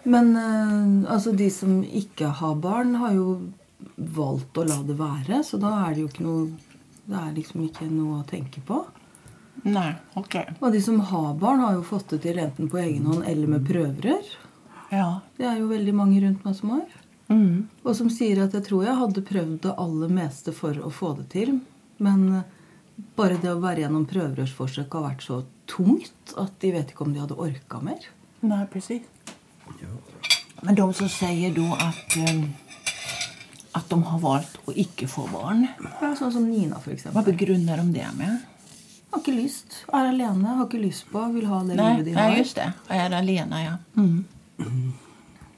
Men 0.04 0.36
eh, 0.36 1.12
altså, 1.12 1.32
de 1.36 1.50
som 1.52 1.80
ikke 1.84 2.30
har 2.40 2.54
barn, 2.62 2.94
har 3.00 3.14
jo 3.16 3.34
valgt 3.96 4.58
å 4.60 4.64
la 4.68 4.80
det 4.86 4.96
være. 4.98 5.42
Så 5.46 5.60
da 5.60 5.74
er 5.84 5.94
det 5.94 6.04
jo 6.04 6.10
ikke 6.12 6.26
noe 6.26 6.48
Det 7.10 7.18
er 7.18 7.30
liksom 7.34 7.62
ikke 7.64 7.88
noe 7.90 8.20
å 8.20 8.26
tenke 8.28 8.60
på. 8.62 8.84
Nei, 9.66 9.90
ok. 10.14 10.36
Og 10.60 10.70
de 10.72 10.80
som 10.84 11.00
har 11.10 11.32
barn, 11.40 11.62
har 11.64 11.74
jo 11.74 11.82
fått 11.84 12.12
det 12.14 12.20
til 12.24 12.38
enten 12.38 12.70
på 12.70 12.78
egen 12.80 13.08
hånd 13.10 13.24
eller 13.26 13.50
med 13.50 13.66
prøverør. 13.66 14.28
Ja. 14.94 15.20
Det 15.36 15.48
er 15.48 15.58
jo 15.58 15.70
veldig 15.72 15.94
mange 15.96 16.20
rundt 16.22 16.44
meg 16.46 16.54
som 16.56 16.76
har. 16.76 16.94
Mm. 17.30 17.66
Og 17.82 17.92
som 17.98 18.08
sier 18.12 18.44
at 18.44 18.54
jeg 18.56 18.66
tror 18.66 18.86
jeg 18.86 18.98
hadde 19.00 19.26
prøvd 19.26 19.58
det 19.66 19.74
aller 19.84 20.14
meste 20.14 20.54
for 20.54 20.78
å 20.78 20.92
få 20.94 21.12
det 21.18 21.28
til. 21.34 21.58
Men 22.02 22.24
eh, 22.38 22.46
bare 23.18 23.38
det 23.42 23.52
å 23.52 23.60
være 23.62 23.84
gjennom 23.84 24.06
prøverørsforsøk 24.10 24.96
har 24.96 25.06
vært 25.10 25.26
så 25.26 25.42
tungt 25.70 26.34
at 26.40 26.56
de 26.62 26.72
vet 26.74 26.94
ikke 26.94 27.06
om 27.06 27.14
de 27.14 27.22
hadde 27.22 27.38
orka 27.38 27.82
mer. 27.84 28.06
Nei, 28.40 28.64
precis. 28.72 29.06
Men 30.62 30.76
de 30.76 30.86
som 30.94 31.08
sier 31.08 31.54
da 31.56 31.68
at, 31.88 32.16
eh, 32.20 32.42
at 33.78 33.88
de 33.88 33.98
har 34.04 34.20
valgt 34.20 34.58
å 34.68 34.74
ikke 34.76 35.08
få 35.08 35.26
barn, 35.32 35.68
Ja, 36.00 36.14
sånn 36.18 36.32
som 36.32 36.48
Nina, 36.48 36.80
for 36.80 36.92
hva 36.92 37.24
begrunner 37.24 37.80
de 37.80 37.92
det 37.98 38.08
med? 38.16 38.40
Har 39.10 39.22
ikke 39.22 39.34
lyst. 39.34 39.84
Er 39.92 40.10
alene, 40.12 40.56
har 40.56 40.66
ikke 40.66 40.82
lyst 40.84 41.08
på, 41.10 41.22
vil 41.34 41.46
ha 41.50 41.62
det 41.66 41.76
nei, 41.78 41.92
livet 41.96 42.04
de 42.06 42.12
har. 42.14 42.28
Nei, 42.30 42.38
just 42.38 42.58
det. 42.60 42.68
Er 42.88 43.14
alene, 43.16 43.62
ja. 43.64 43.76
Mm. 43.96 44.92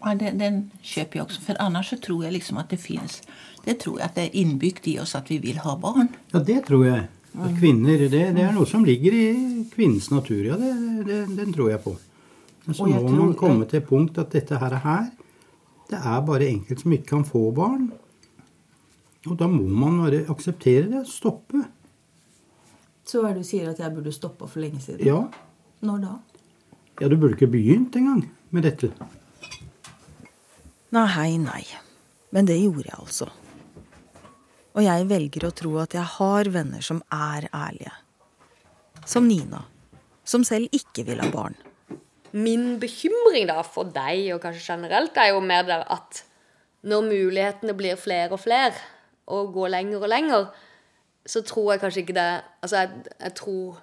ja 0.04 0.14
den, 0.14 0.38
den 0.38 0.60
kjøper 0.82 1.18
jeg 1.18 1.26
også. 1.26 1.42
For 1.48 1.60
annars 1.60 1.90
så 1.92 1.98
tror 2.00 2.22
jeg 2.24 2.32
liksom 2.38 2.60
at 2.62 2.70
det 2.70 2.78
fins 2.80 3.20
Det 3.66 3.76
tror 3.82 3.98
jeg 3.98 4.08
at 4.08 4.16
det 4.16 4.24
er 4.24 4.38
innbygd 4.40 4.86
i 4.90 4.96
oss 5.02 5.14
at 5.14 5.28
vi 5.30 5.38
vil 5.42 5.60
ha 5.62 5.76
barn. 5.76 6.08
Ja, 6.32 6.40
det 6.40 6.64
tror 6.66 6.86
jeg. 6.86 7.04
At 7.32 7.52
kvinner, 7.58 8.00
det, 8.12 8.24
det 8.36 8.42
er 8.44 8.52
noe 8.52 8.66
som 8.68 8.84
ligger 8.84 9.14
i 9.16 9.26
kvinnens 9.72 10.10
natur. 10.12 10.42
Ja, 10.44 10.56
det, 10.60 10.72
det, 11.06 11.20
den 11.36 11.52
tror 11.54 11.70
jeg 11.70 11.80
på. 11.84 11.94
Men 12.66 12.74
så 12.74 12.86
må 12.86 13.00
tror- 13.00 13.18
man 13.18 13.34
komme 13.34 13.68
til 13.68 13.82
et 13.82 13.88
punkt 13.88 14.18
at 14.18 14.30
dette 14.30 14.58
her, 14.58 14.76
her 14.84 15.10
det 15.90 15.98
er 15.98 16.20
bare 16.24 16.48
enkelt 16.48 16.80
som 16.80 16.92
ikke 16.92 17.06
kan 17.06 17.24
få 17.24 17.52
barn. 17.54 17.92
Og 19.26 19.36
da 19.38 19.46
må 19.46 19.62
man 19.68 19.98
bare 20.02 20.24
akseptere 20.30 20.88
det. 20.90 21.06
Stoppe. 21.06 21.64
Så 23.04 23.20
hva 23.20 23.30
er 23.30 23.34
det 23.34 23.42
du 23.42 23.48
sier 23.48 23.70
at 23.70 23.78
jeg 23.78 23.94
burde 23.94 24.12
stoppa 24.14 24.46
for 24.46 24.62
lenge 24.62 24.80
siden? 24.80 25.04
Ja. 25.06 25.28
Når 25.82 26.00
da? 26.00 26.18
ja, 27.00 27.08
du 27.08 27.16
burde 27.16 27.34
ikke 27.34 27.50
begynt 27.50 27.96
engang 27.98 28.30
med 28.50 28.62
dette. 28.62 28.92
Nei, 30.92 31.36
nei. 31.40 31.62
Men 32.32 32.46
det 32.48 32.58
gjorde 32.60 32.86
jeg 32.86 32.98
altså. 32.98 33.28
Og 34.72 34.84
jeg 34.84 35.08
velger 35.08 35.48
å 35.48 35.52
tro 35.56 35.74
at 35.82 35.96
jeg 35.96 36.04
har 36.16 36.48
venner 36.52 36.84
som 36.84 37.02
er 37.12 37.48
ærlige. 37.52 37.92
Som 39.08 39.26
Nina, 39.28 39.64
som 40.24 40.44
selv 40.46 40.72
ikke 40.72 41.04
vil 41.08 41.20
ha 41.20 41.28
barn. 41.32 41.56
Min 42.32 42.80
bekymring 42.80 43.48
da 43.50 43.60
for 43.66 43.90
deg, 43.92 44.30
og 44.34 44.40
kanskje 44.44 44.72
generelt, 44.72 45.16
er 45.16 45.34
jo 45.34 45.40
mer 45.44 45.66
der 45.68 45.84
at 45.92 46.24
når 46.82 47.06
mulighetene 47.06 47.74
blir 47.78 47.98
flere 48.00 48.32
og 48.32 48.40
flere, 48.42 48.74
og 49.32 49.52
går 49.54 49.68
lenger 49.76 50.02
og 50.02 50.10
lenger, 50.10 50.46
så 51.26 51.42
tror 51.46 51.72
jeg 51.72 51.80
kanskje 51.80 52.00
ikke 52.02 52.16
det 52.16 52.28
Altså, 52.62 52.76
jeg, 52.76 52.90
jeg 53.20 53.34
tror 53.38 53.76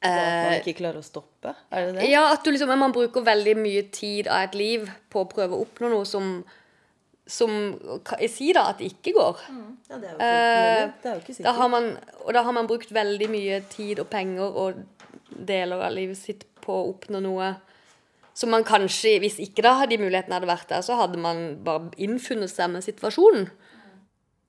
At 0.00 0.10
man 0.10 0.52
eh, 0.52 0.60
ikke 0.62 0.78
klarer 0.78 1.00
å 1.00 1.04
stoppe? 1.04 1.52
Er 1.70 1.86
det 1.86 1.94
det? 1.98 2.08
Ja, 2.08 2.22
at 2.32 2.44
du 2.44 2.50
liksom, 2.50 2.72
man 2.78 2.92
bruker 2.92 3.24
veldig 3.24 3.56
mye 3.60 3.82
tid 3.92 4.28
av 4.28 4.48
et 4.48 4.56
liv 4.56 4.88
på 5.12 5.24
å 5.24 5.28
prøve 5.28 5.56
å 5.56 5.64
oppnå 5.64 5.90
noe 5.92 6.08
som 6.08 6.38
som 7.26 7.50
Jeg 8.20 8.30
sier 8.30 8.54
da 8.58 8.66
at 8.70 8.78
det 8.82 8.90
ikke 8.92 9.14
går. 9.16 9.38
Ja, 9.88 9.98
det 9.98 10.08
er 10.08 10.12
jo, 10.12 10.18
Eh, 10.20 10.90
det 11.02 11.08
er 11.08 11.14
jo 11.14 11.22
ikke 11.22 11.42
Da 11.42 11.52
har 11.52 11.68
sikkert. 11.68 11.70
man, 11.70 11.98
og 12.26 12.32
da 12.36 12.42
har 12.42 12.52
man 12.52 12.66
brukt 12.68 12.90
veldig 12.92 13.28
mye 13.32 13.62
tid 13.72 14.00
og 14.00 14.10
penger 14.10 14.44
og 14.64 14.82
deler 15.34 15.80
av 15.80 15.92
livet 15.92 16.18
sitt 16.20 16.44
på 16.60 16.72
å 16.72 16.90
oppnå 16.92 17.22
noe 17.24 17.54
som 18.34 18.50
man 18.50 18.64
kanskje, 18.66 19.20
hvis 19.22 19.38
ikke 19.38 19.62
da 19.62 19.86
de 19.86 19.96
mulighetene 19.96 20.34
hadde 20.34 20.50
vært 20.50 20.68
der, 20.68 20.82
så 20.82 20.96
hadde 20.98 21.20
man 21.22 21.62
bare 21.64 21.92
innfunnet 22.02 22.50
seg 22.50 22.72
med 22.72 22.82
situasjonen. 22.82 23.46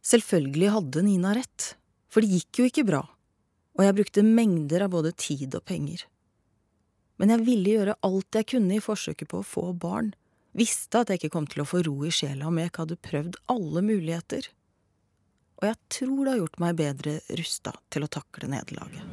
Selvfølgelig 0.06 0.72
hadde 0.74 1.04
Nina 1.06 1.36
rett, 1.38 1.76
for 2.10 2.22
det 2.26 2.34
gikk 2.34 2.60
jo 2.60 2.66
ikke 2.70 2.86
bra, 2.88 3.04
og 3.78 3.86
jeg 3.86 3.98
brukte 3.98 4.26
mengder 4.26 4.86
av 4.86 4.94
både 4.96 5.14
tid 5.14 5.54
og 5.58 5.66
penger. 5.70 6.06
Men 7.22 7.32
jeg 7.32 7.46
ville 7.46 7.76
gjøre 7.78 7.98
alt 8.06 8.38
jeg 8.40 8.50
kunne 8.56 8.76
i 8.76 8.84
forsøket 8.84 9.30
på 9.32 9.40
å 9.42 9.48
få 9.48 9.70
barn, 9.78 10.14
visste 10.56 11.02
at 11.02 11.12
jeg 11.12 11.22
ikke 11.22 11.34
kom 11.36 11.48
til 11.52 11.64
å 11.64 11.68
få 11.68 11.82
ro 11.86 11.98
i 12.08 12.14
sjela 12.14 12.48
om 12.48 12.60
jeg 12.60 12.72
ikke 12.72 12.86
hadde 12.86 13.04
prøvd 13.10 13.40
alle 13.52 13.84
muligheter. 13.86 14.48
Og 15.60 15.68
jeg 15.70 15.78
tror 15.98 16.18
det 16.20 16.32
har 16.32 16.42
gjort 16.42 16.58
meg 16.64 16.80
bedre 16.80 17.14
rusta 17.40 17.76
til 17.94 18.06
å 18.06 18.12
takle 18.12 18.50
nederlaget. 18.52 19.04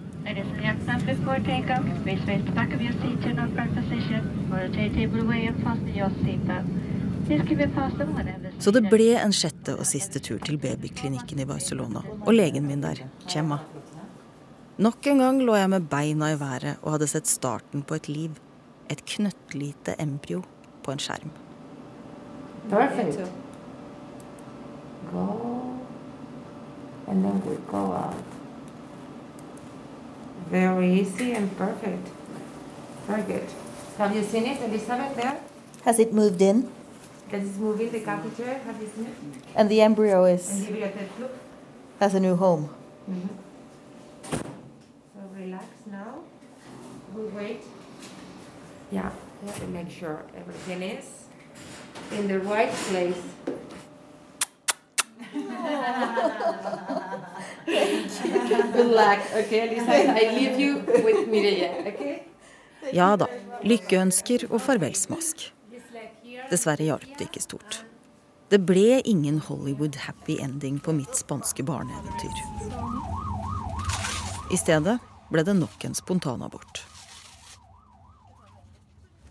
Så 8.63 8.75
det 8.75 8.83
ble 8.91 9.09
en 9.19 9.35
sjette 9.35 9.75
og 9.79 9.87
siste 9.87 10.23
tur 10.23 10.43
til 10.43 10.59
babyklinikken 10.63 11.43
i 11.43 11.47
Barcelona, 11.47 12.03
og 12.23 12.33
legen 12.35 12.67
min 12.67 12.83
der, 12.83 13.05
Chemma. 13.31 13.63
Nok 14.83 15.07
en 15.13 15.23
gang 15.23 15.43
lå 15.47 15.55
jeg 15.59 15.71
med 15.71 15.87
beina 15.91 16.33
i 16.33 16.39
været 16.41 16.83
og 16.83 16.97
hadde 16.97 17.11
sett 17.11 17.31
starten 17.31 17.85
på 17.87 17.99
et 17.99 18.11
liv. 18.11 18.39
Et 18.91 19.03
knøttlite 19.15 19.95
embryo 20.03 20.43
på 20.83 20.93
en 20.93 20.99
skjerm. 20.99 21.31
Perfect. 22.71 23.19
Go. 25.13 25.27
And 27.09 27.25
then 27.25 27.43
we 27.47 27.57
go 27.71 27.93
out. 27.93 28.15
Very 30.51 31.01
easy 31.01 31.33
and 31.35 31.51
perfect. 31.57 32.09
Very 33.09 33.23
good. 33.23 33.49
Have 33.99 34.15
you 34.17 34.23
seen 34.23 34.47
it, 34.47 34.61
Elizabeth, 34.63 35.17
there? 35.17 35.37
Has 35.85 35.99
it 35.99 36.13
moved 36.13 36.41
in? 36.43 36.69
That 37.31 37.43
is 37.43 37.59
moving 37.59 37.91
the 37.91 38.01
catheter. 38.01 38.59
Have 38.67 38.81
you 38.81 38.89
seen 38.95 39.07
it? 39.07 39.15
And 39.57 39.69
the 39.71 39.81
embryo 39.81 40.25
And 40.25 40.39
is 40.39 40.65
give 40.67 40.77
it 40.77 40.95
a 40.97 41.21
look. 41.23 41.31
has 42.01 42.15
a 42.15 42.21
new 42.21 42.37
home. 42.37 42.69
Mhm. 43.09 43.29
So 45.15 45.21
relax 45.39 45.65
now. 45.91 46.21
We 47.17 47.23
wait. 47.37 47.61
Yeah, 48.93 49.11
we 49.43 49.51
have 49.51 49.69
make 49.69 49.91
sure 49.91 50.25
everything 50.37 50.83
is 50.83 51.05
in 52.13 52.29
the 52.29 52.39
right 52.39 52.71
place. 52.89 53.23
Relax, 58.75 59.35
okay, 59.35 59.71
Lisa. 59.71 59.95
I 59.95 60.31
leave 60.35 60.61
you 60.61 60.77
with 61.05 61.29
Mireille, 61.29 61.89
okay? 61.89 62.23
Ja 62.93 63.17
da. 63.17 63.27
Lykkeønsker 63.63 64.47
og 64.51 64.61
farvelsmask. 64.63 65.53
Dessverre 66.51 66.85
hjalp 66.85 67.19
det 67.19 67.25
ikke 67.31 67.41
stort. 67.43 67.85
Det 68.53 68.61
ble 68.69 69.01
ingen 69.09 69.39
Hollywood 69.41 69.97
happy 70.05 70.37
ending 70.43 70.81
på 70.83 70.93
mitt 70.93 71.17
spanske 71.17 71.63
barneeventyr. 71.65 72.37
I 74.53 74.57
stedet 74.61 74.99
ble 75.33 75.43
det 75.47 75.55
nok 75.57 75.85
en 75.89 75.95
spontanabort. 75.97 76.83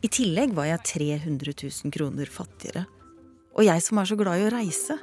I 0.01 0.09
tillegg 0.09 0.55
var 0.57 0.65
jeg 0.65 0.81
300 0.89 1.53
000 1.61 1.93
kroner 1.93 2.29
fattigere. 2.29 2.87
Og 3.53 3.67
jeg 3.67 3.83
som 3.85 3.99
er 4.01 4.07
så 4.09 4.15
glad 4.17 4.41
i 4.41 4.47
å 4.47 4.53
reise. 4.53 4.95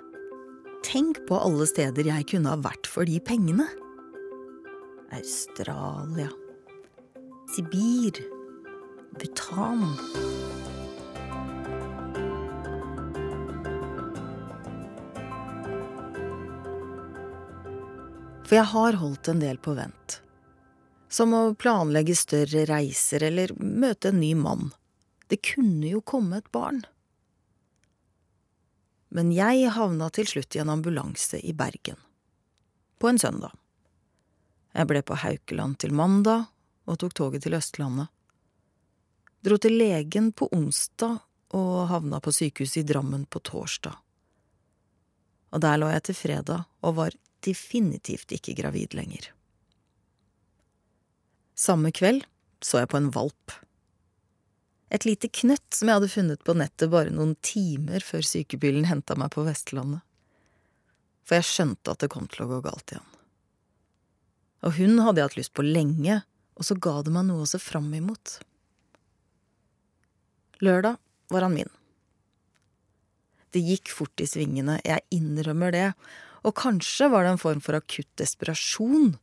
Tenk 0.83 1.21
på 1.29 1.39
alle 1.39 1.69
steder 1.71 2.09
jeg 2.11 2.27
kunne 2.33 2.51
ha 2.51 2.59
vært 2.59 2.89
for 2.91 3.07
de 3.07 3.21
pengene. 3.23 3.69
Australia. 5.15 6.27
Sibir. 7.55 8.19
Bhutan. 9.19 9.85
For 18.49 18.57
jeg 18.57 18.67
har 18.73 18.99
holdt 18.99 19.31
en 19.31 19.45
del 19.45 19.63
på 19.63 19.77
vent. 19.79 20.19
Som 21.09 21.39
å 21.39 21.55
planlegge 21.55 22.19
større 22.19 22.67
reiser 22.67 23.29
eller 23.31 23.55
møte 23.63 24.11
en 24.11 24.23
ny 24.25 24.35
mann. 24.35 24.69
Det 25.29 25.41
kunne 25.45 25.89
jo 25.89 26.01
komme 26.01 26.41
et 26.41 26.51
barn. 26.53 26.83
Men 29.09 29.33
jeg 29.33 29.71
havna 29.73 30.09
til 30.13 30.29
slutt 30.29 30.57
i 30.57 30.61
en 30.63 30.73
ambulanse 30.73 31.41
i 31.41 31.55
Bergen. 31.57 31.97
På 32.99 33.09
en 33.09 33.21
søndag. 33.21 33.53
Jeg 34.77 34.89
ble 34.89 35.03
på 35.05 35.17
Haukeland 35.17 35.79
til 35.81 35.95
mandag 35.97 36.49
og 36.89 36.99
tok 37.01 37.15
toget 37.17 37.45
til 37.45 37.57
Østlandet. 37.57 38.09
Dro 39.45 39.57
til 39.61 39.79
legen 39.79 40.33
på 40.33 40.49
onsdag 40.53 41.21
og 41.57 41.89
havna 41.93 42.21
på 42.21 42.33
sykehuset 42.35 42.83
i 42.83 42.89
Drammen 42.89 43.25
på 43.31 43.41
torsdag. 43.45 43.95
Og 45.53 45.63
der 45.65 45.79
lå 45.81 45.89
jeg 45.93 46.05
til 46.09 46.19
fredag 46.19 46.67
og 46.85 46.97
var 46.99 47.17
definitivt 47.45 48.35
ikke 48.35 48.57
gravid 48.59 48.97
lenger. 48.99 49.31
Samme 51.59 51.93
kveld 51.95 52.27
så 52.65 52.83
jeg 52.83 52.91
på 52.93 52.99
en 53.01 53.13
valp. 53.15 53.55
Et 54.89 55.05
lite 55.05 55.29
knøtt 55.29 55.75
som 55.75 55.91
jeg 55.91 56.01
hadde 56.01 56.11
funnet 56.13 56.45
på 56.47 56.55
nettet 56.57 56.93
bare 56.93 57.13
noen 57.13 57.35
timer 57.45 58.05
før 58.05 58.25
sykebilen 58.25 58.89
henta 58.89 59.19
meg 59.21 59.35
på 59.35 59.45
Vestlandet. 59.45 60.01
For 61.29 61.37
jeg 61.37 61.49
skjønte 61.49 61.93
at 61.93 62.01
det 62.05 62.11
kom 62.13 62.29
til 62.33 62.47
å 62.47 62.51
gå 62.55 62.61
galt 62.65 62.95
igjen. 62.95 63.09
Og 64.65 64.75
hun 64.79 64.97
hadde 65.05 65.21
jeg 65.21 65.29
hatt 65.29 65.39
lyst 65.39 65.55
på 65.55 65.67
lenge, 65.67 66.23
og 66.59 66.67
så 66.67 66.75
ga 66.81 66.97
det 67.05 67.13
meg 67.15 67.29
noe 67.29 67.45
å 67.45 67.51
se 67.51 67.61
fram 67.63 67.91
imot. 67.95 68.39
Lørdag 70.65 70.97
var 71.31 71.45
han 71.47 71.55
min. 71.55 71.71
Det 73.55 73.61
gikk 73.65 73.93
fort 73.95 74.21
i 74.21 74.27
svingene, 74.29 74.81
jeg 74.85 75.05
innrømmer 75.15 75.73
det, 75.73 75.87
og 76.47 76.57
kanskje 76.59 77.09
var 77.13 77.25
det 77.25 77.35
en 77.35 77.43
form 77.43 77.61
for 77.65 77.79
akutt 77.79 78.11
desperasjon, 78.21 79.15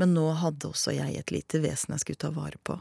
men 0.00 0.14
nå 0.14 0.26
hadde 0.42 0.68
også 0.70 0.94
jeg 0.94 1.16
et 1.18 1.32
lite 1.34 1.62
vesen 1.62 1.94
jeg 1.94 2.04
skulle 2.04 2.22
ta 2.26 2.30
vare 2.34 2.60
på. 2.66 2.76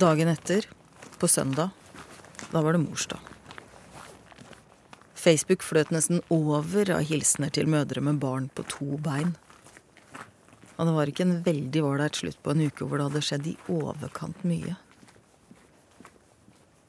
Dagen 0.00 0.28
etter, 0.28 0.64
på 1.18 1.28
søndag, 1.28 1.70
da 2.50 2.60
var 2.62 2.72
det 2.72 2.78
morsdag. 2.78 3.18
Facebook 5.14 5.60
fløt 5.62 5.90
nesten 5.92 6.22
over 6.32 6.88
av 6.94 7.02
hilsener 7.04 7.52
til 7.52 7.68
mødre 7.68 8.00
med 8.06 8.16
barn 8.22 8.46
på 8.48 8.64
to 8.70 8.96
bein. 9.04 9.34
Og 10.78 10.88
det 10.88 10.94
var 10.96 11.12
ikke 11.12 11.26
en 11.26 11.42
veldig 11.44 11.82
ålreit 11.84 12.16
slutt 12.16 12.40
på 12.40 12.54
en 12.54 12.64
uke 12.70 12.88
hvor 12.88 12.96
det 12.96 13.10
hadde 13.10 13.24
skjedd 13.28 13.50
i 13.52 13.54
overkant 13.76 14.40
mye. 14.48 14.78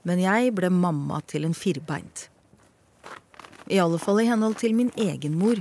Men 0.07 0.23
jeg 0.23 0.55
ble 0.55 0.71
mamma 0.71 1.19
til 1.27 1.49
en 1.49 1.57
firbeint. 1.57 2.29
I 3.67 3.83
alle 3.83 3.99
fall 3.99 4.23
i 4.23 4.29
henhold 4.31 4.61
til 4.63 4.77
min 4.77 4.95
egen 4.95 5.35
mor, 5.41 5.59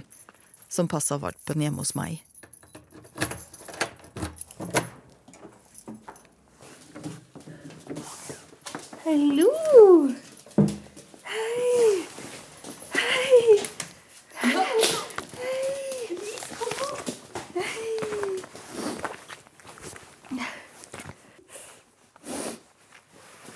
som 0.71 0.87
passa 0.87 1.19
valpen 1.19 1.67
hjemme 1.67 1.83
hos 1.83 1.97
meg. 1.99 2.23
Hallo! 9.05 10.09
Hei! 11.25 12.05
Hei! 12.93 13.61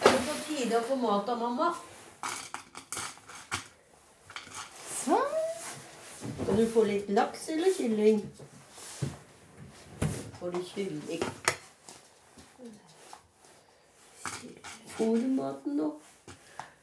Er 0.01 0.13
det 0.13 0.23
på 0.25 0.37
tide 0.47 0.79
å 0.79 0.87
få 0.89 0.97
mat 0.97 1.29
av 1.29 1.45
mamma? 1.45 1.75
Sånn. 5.05 5.41
Skal 6.23 6.57
du 6.57 6.65
få 6.73 6.87
litt 6.89 7.13
laks 7.13 7.51
eller 7.53 7.77
kylling? 7.77 8.25
Får 10.41 10.57
du 10.57 10.65
kylling? 10.73 11.29
Får 14.97 15.19
opp. 15.87 16.03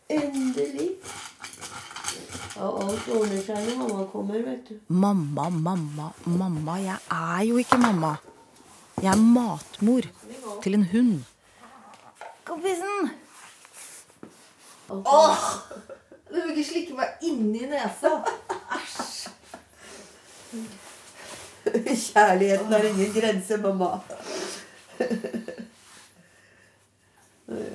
Endelig. 0.08 0.90
Ja, 2.56 2.68
alt 2.68 3.08
ordner 3.08 3.40
seg 3.46 3.62
når 3.70 3.78
mamma 3.80 4.06
kommer, 4.12 4.42
vet 4.44 4.68
du. 4.68 4.80
Mamma, 4.88 5.48
mamma, 5.50 6.10
mamma. 6.26 6.76
Jeg 6.84 6.98
er 7.16 7.44
jo 7.48 7.62
ikke 7.62 7.80
mamma. 7.80 8.16
Jeg 9.02 9.14
er 9.14 9.22
matmor 9.22 10.10
til 10.62 10.76
en 10.76 10.84
hund. 10.92 11.14
Kompisen! 12.46 13.10
Åh! 14.92 15.48
Du 16.28 16.36
vil 16.36 16.52
ikke 16.52 16.68
slikke 16.68 16.98
meg 17.00 17.24
inni 17.24 17.64
nesa. 17.72 18.12
Æsj. 18.76 19.30
Kjærligheten 22.12 22.74
har 22.76 22.84
ingen 22.92 23.14
grense, 23.16 23.58
mamma. 23.64 23.94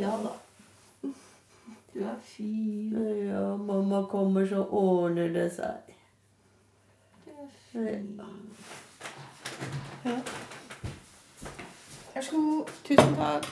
Ja 0.07 0.12
da. 0.23 0.33
Du 1.95 2.05
er 2.05 2.14
fin. 2.23 3.27
Ja, 3.27 3.57
mamma 3.57 4.07
kommer, 4.11 4.47
så 4.47 4.66
ordner 4.71 5.29
det 5.29 5.49
seg. 5.53 5.95
Du 7.25 7.31
er 7.31 7.49
fin. 7.73 8.21
Ja. 10.05 10.14
Vær 12.14 12.23
så 12.23 12.37
god. 12.37 12.71
Tusen 12.85 13.16
takk. 13.19 13.49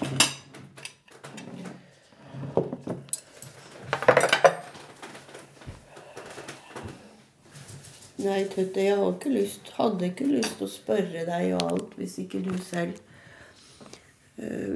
Nei, 8.25 8.45
Tøtte, 8.45 8.81
jeg 8.81 8.97
har 8.97 9.11
ikke 9.11 9.35
lyst, 9.35 9.75
hadde 9.81 10.07
ikke 10.07 10.31
lyst 10.31 10.55
til 10.61 10.69
å 10.69 10.71
spørre 10.71 11.27
deg 11.27 11.57
og 11.59 11.67
alt 11.73 11.99
hvis 11.99 12.14
ikke 12.23 12.45
du 12.47 12.55
selv 12.62 13.03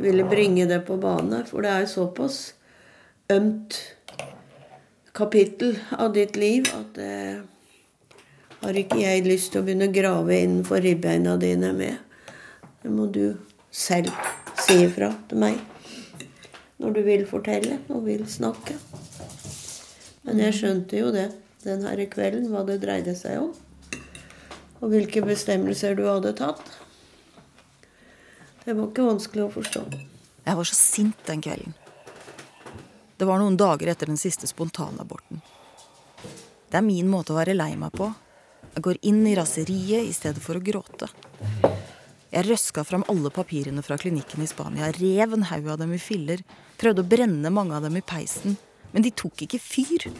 ville 0.03 0.27
bringe 0.29 0.67
det 0.71 0.81
på 0.87 0.97
bane. 1.01 1.43
For 1.49 1.65
det 1.65 1.71
er 1.73 1.85
jo 1.85 1.93
såpass 1.93 2.41
ømt 3.33 3.79
kapittel 5.19 5.79
av 5.99 6.13
ditt 6.15 6.37
liv 6.39 6.69
at 6.75 6.93
det 6.99 7.15
har 8.61 8.79
ikke 8.79 9.01
jeg 9.01 9.27
lyst 9.27 9.53
til 9.53 9.63
å 9.63 9.67
begynne 9.67 9.89
å 9.91 9.95
grave 9.95 10.39
innenfor 10.43 10.83
ribbeina 10.83 11.37
dine 11.41 11.73
med. 11.75 11.99
Det 12.83 12.93
må 12.95 13.09
du 13.11 13.37
selv 13.75 14.15
si 14.59 14.81
ifra 14.85 15.13
til 15.31 15.43
meg 15.43 15.59
når 16.79 16.95
du 16.95 17.01
vil 17.07 17.25
fortelle 17.27 17.81
og 17.91 18.05
vil 18.07 18.23
snakke. 18.31 18.77
Men 20.27 20.43
jeg 20.45 20.59
skjønte 20.61 20.99
jo 21.01 21.11
det 21.15 21.31
den 21.65 21.83
herre 21.87 22.07
kvelden, 22.11 22.51
hva 22.53 22.63
det 22.67 22.79
dreide 22.83 23.15
seg 23.19 23.41
om. 23.43 23.51
Og 24.79 24.93
hvilke 24.93 25.25
bestemmelser 25.27 25.97
du 25.99 26.05
hadde 26.07 26.37
tatt. 26.39 26.63
Det 28.69 28.75
var 28.77 28.91
ikke 28.91 29.05
vanskelig 29.07 29.47
å 29.47 29.53
forstå. 29.53 29.81
Jeg 30.45 30.57
var 30.59 30.67
så 30.69 30.75
sint 30.77 31.21
den 31.25 31.41
kvelden. 31.41 31.73
Det 33.17 33.25
var 33.25 33.41
noen 33.41 33.55
dager 33.57 33.89
etter 33.89 34.11
den 34.11 34.19
siste 34.21 34.45
spontanaborten. 34.45 35.39
Det 36.69 36.77
er 36.77 36.85
min 36.85 37.09
måte 37.09 37.33
å 37.33 37.39
være 37.39 37.55
lei 37.57 37.71
meg 37.81 37.95
på. 37.97 38.11
Jeg 38.75 38.85
går 38.85 38.99
inn 39.09 39.23
i 39.25 39.33
raseriet 39.39 40.11
i 40.11 40.13
stedet 40.13 40.45
for 40.45 40.61
å 40.61 40.65
gråte. 40.67 41.09
Jeg 42.29 42.45
røska 42.45 42.85
fram 42.85 43.07
alle 43.09 43.33
papirene 43.33 43.81
fra 43.87 43.97
klinikken 43.97 44.45
i 44.45 44.51
Spania, 44.53 44.91
rev 44.99 45.39
en 45.39 45.49
haug 45.49 45.73
av 45.73 45.81
dem 45.81 45.97
i 45.97 46.03
filler, 46.03 46.45
prøvde 46.77 47.07
å 47.07 47.09
brenne 47.09 47.49
mange 47.49 47.73
av 47.79 47.89
dem 47.89 47.97
i 47.97 48.05
peisen, 48.05 48.59
men 48.93 49.07
de 49.07 49.15
tok 49.17 49.47
ikke 49.49 49.63
fyr. 49.65 50.11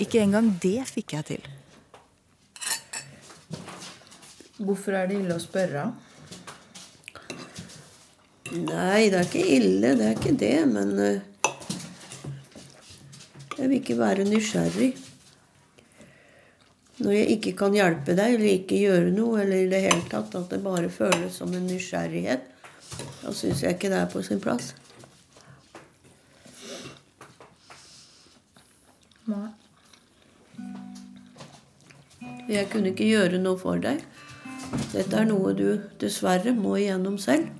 Ikke 0.00 0.24
engang 0.24 0.54
det 0.64 0.88
fikk 0.88 1.18
jeg 1.18 1.28
til. 1.34 1.52
Hvorfor 4.56 4.96
er 4.96 5.12
det 5.12 5.20
ille 5.20 5.36
å 5.36 5.46
spørre? 5.50 5.84
Nei, 8.54 9.08
det 9.10 9.18
er 9.18 9.24
ikke 9.26 9.46
ille, 9.56 9.88
det 9.98 10.04
er 10.06 10.12
ikke 10.14 10.32
det, 10.38 10.58
men 10.70 10.90
eh, 11.02 11.48
jeg 13.58 13.66
vil 13.66 13.80
ikke 13.80 13.96
være 13.98 14.26
nysgjerrig. 14.28 14.92
Når 17.02 17.16
jeg 17.16 17.32
ikke 17.34 17.52
kan 17.58 17.74
hjelpe 17.74 18.14
deg 18.14 18.36
eller 18.36 18.52
ikke 18.52 18.78
gjøre 18.78 19.10
noe, 19.10 19.40
eller 19.42 19.64
i 19.64 19.70
det 19.72 19.80
hele 19.82 20.04
tatt 20.06 20.36
at 20.38 20.54
det 20.54 20.60
bare 20.62 20.92
føles 20.92 21.34
som 21.34 21.50
en 21.50 21.66
nysgjerrighet, 21.66 22.46
da 23.24 23.34
syns 23.34 23.64
jeg 23.64 23.74
ikke 23.74 23.90
det 23.90 23.98
er 24.04 24.12
på 24.12 24.22
sin 24.22 24.42
plass. 24.44 24.70
Nei. 29.26 29.50
Jeg 32.54 32.70
kunne 32.70 32.94
ikke 32.94 33.10
gjøre 33.10 33.42
noe 33.42 33.58
for 33.58 33.82
deg. 33.82 33.98
Dette 34.94 35.18
er 35.18 35.26
noe 35.26 35.56
du 35.58 35.66
dessverre 35.98 36.54
må 36.54 36.78
igjennom 36.78 37.18
selv. 37.18 37.50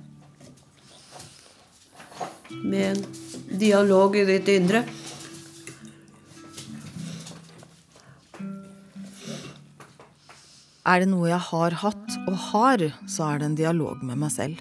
Med 2.65 2.97
en 2.97 3.59
dialog 3.59 4.15
i 4.17 4.25
ditt 4.25 4.47
indre. 4.49 4.81
Er 10.85 11.01
det 11.01 11.09
noe 11.09 11.31
jeg 11.31 11.41
har 11.47 11.75
hatt 11.81 12.15
og 12.27 12.35
har, 12.51 12.81
så 13.09 13.31
er 13.31 13.41
det 13.41 13.47
en 13.49 13.57
dialog 13.57 14.03
med 14.05 14.19
meg 14.21 14.33
selv. 14.33 14.59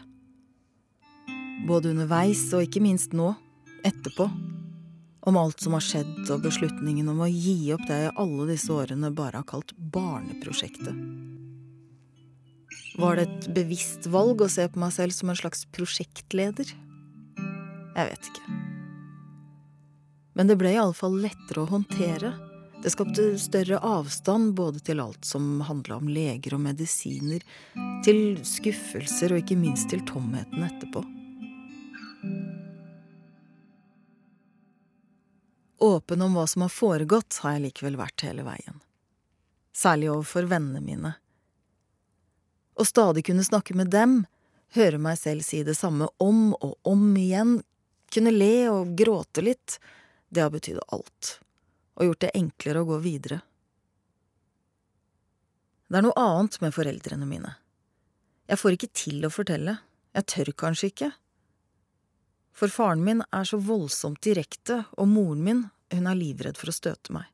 Både 1.68 1.92
underveis 1.92 2.46
og 2.56 2.64
ikke 2.64 2.80
minst 2.84 3.12
nå, 3.16 3.34
etterpå. 3.84 4.28
Om 5.24 5.38
alt 5.40 5.60
som 5.64 5.76
har 5.76 5.84
skjedd, 5.84 6.16
og 6.32 6.44
beslutningen 6.44 7.08
om 7.12 7.22
å 7.24 7.28
gi 7.28 7.72
opp 7.76 7.84
det 7.88 8.00
jeg 8.06 8.16
alle 8.20 8.48
disse 8.50 8.72
årene 8.72 9.12
bare 9.16 9.40
har 9.40 9.48
kalt 9.48 9.72
barneprosjektet. 9.76 10.96
Var 13.00 13.18
det 13.18 13.24
et 13.26 13.46
bevisst 13.56 14.08
valg 14.12 14.44
å 14.44 14.48
se 14.52 14.68
på 14.70 14.80
meg 14.80 14.92
selv 14.96 15.16
som 15.16 15.32
en 15.32 15.40
slags 15.40 15.64
prosjektleder? 15.76 16.72
Jeg 17.94 18.10
vet 18.10 18.30
ikke. 18.32 18.58
Men 20.34 20.50
det 20.50 20.58
ble 20.58 20.74
iallfall 20.74 21.14
lettere 21.22 21.62
å 21.62 21.70
håndtere. 21.70 22.32
Det 22.82 22.90
skapte 22.90 23.38
større 23.38 23.78
avstand 23.86 24.54
både 24.58 24.82
til 24.84 25.00
alt 25.00 25.24
som 25.24 25.62
handla 25.64 26.00
om 26.02 26.08
leger 26.10 26.56
og 26.56 26.64
medisiner, 26.66 27.44
til 28.04 28.40
skuffelser 28.44 29.32
og 29.32 29.44
ikke 29.44 29.56
minst 29.56 29.88
til 29.92 30.02
tomheten 30.08 30.66
etterpå. 30.66 31.04
Åpen 35.84 36.22
om 36.26 36.36
hva 36.36 36.46
som 36.50 36.64
har 36.66 36.72
foregått, 36.72 37.38
har 37.44 37.56
jeg 37.56 37.68
likevel 37.68 37.98
vært 38.00 38.26
hele 38.26 38.44
veien. 38.46 38.80
Særlig 39.74 40.10
overfor 40.12 40.46
vennene 40.50 40.82
mine. 40.84 41.14
Å 42.74 42.86
stadig 42.86 43.24
kunne 43.26 43.44
snakke 43.46 43.76
med 43.78 43.90
dem, 43.94 44.24
høre 44.74 44.98
meg 44.98 45.18
selv 45.20 45.44
si 45.46 45.62
det 45.66 45.76
samme 45.78 46.08
om 46.22 46.50
og 46.58 46.74
om 46.88 47.06
igjen, 47.20 47.58
kunne 48.14 48.34
le 48.34 48.68
og 48.70 48.94
gråte 48.98 49.42
litt, 49.44 49.78
det 50.30 50.42
har 50.44 50.52
betydd 50.54 50.80
alt, 50.94 51.38
og 51.98 52.08
gjort 52.08 52.22
det 52.24 52.32
enklere 52.38 52.82
å 52.82 52.88
gå 52.88 53.00
videre. 53.04 53.40
Det 55.88 56.00
er 56.00 56.06
noe 56.06 56.18
annet 56.18 56.56
med 56.62 56.74
foreldrene 56.74 57.28
mine. 57.28 57.52
Jeg 58.50 58.60
får 58.60 58.76
ikke 58.76 58.94
til 58.96 59.26
å 59.26 59.32
fortelle, 59.32 59.76
jeg 60.14 60.28
tør 60.30 60.50
kanskje 60.64 60.90
ikke. 60.90 61.10
For 62.54 62.70
faren 62.70 63.04
min 63.04 63.22
er 63.34 63.46
så 63.48 63.58
voldsomt 63.62 64.22
direkte, 64.24 64.84
og 64.98 65.10
moren 65.10 65.44
min, 65.44 65.62
hun 65.94 66.10
er 66.10 66.18
livredd 66.18 66.58
for 66.58 66.70
å 66.70 66.74
støte 66.74 67.14
meg. 67.14 67.28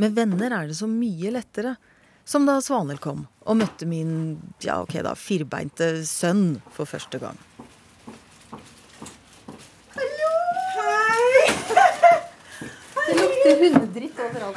Med 0.00 0.14
venner 0.16 0.54
er 0.56 0.70
det 0.70 0.78
så 0.78 0.88
mye 0.88 1.32
lettere, 1.34 1.74
som 2.24 2.46
da 2.46 2.60
Svanhild 2.62 3.02
kom 3.02 3.24
og 3.42 3.58
møtte 3.58 3.88
min, 3.90 4.38
ja 4.62 4.78
ok 4.84 5.00
da, 5.04 5.16
firbeinte 5.18 5.92
sønn 6.06 6.60
for 6.70 6.88
første 6.88 7.18
gang. 7.22 7.38
Lukter 13.44 13.64
hundedritt 13.64 14.18
overalt. 14.18 14.56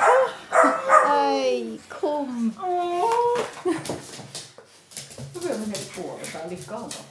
Hei, 1.08 1.80
kom. 1.90 2.54
Så 5.34 5.40
begynner 5.40 5.60
man 5.60 5.70
helt 5.70 6.00
over 6.00 6.26
seg 6.26 6.52
lykka, 6.52 6.76
altså. 6.76 7.02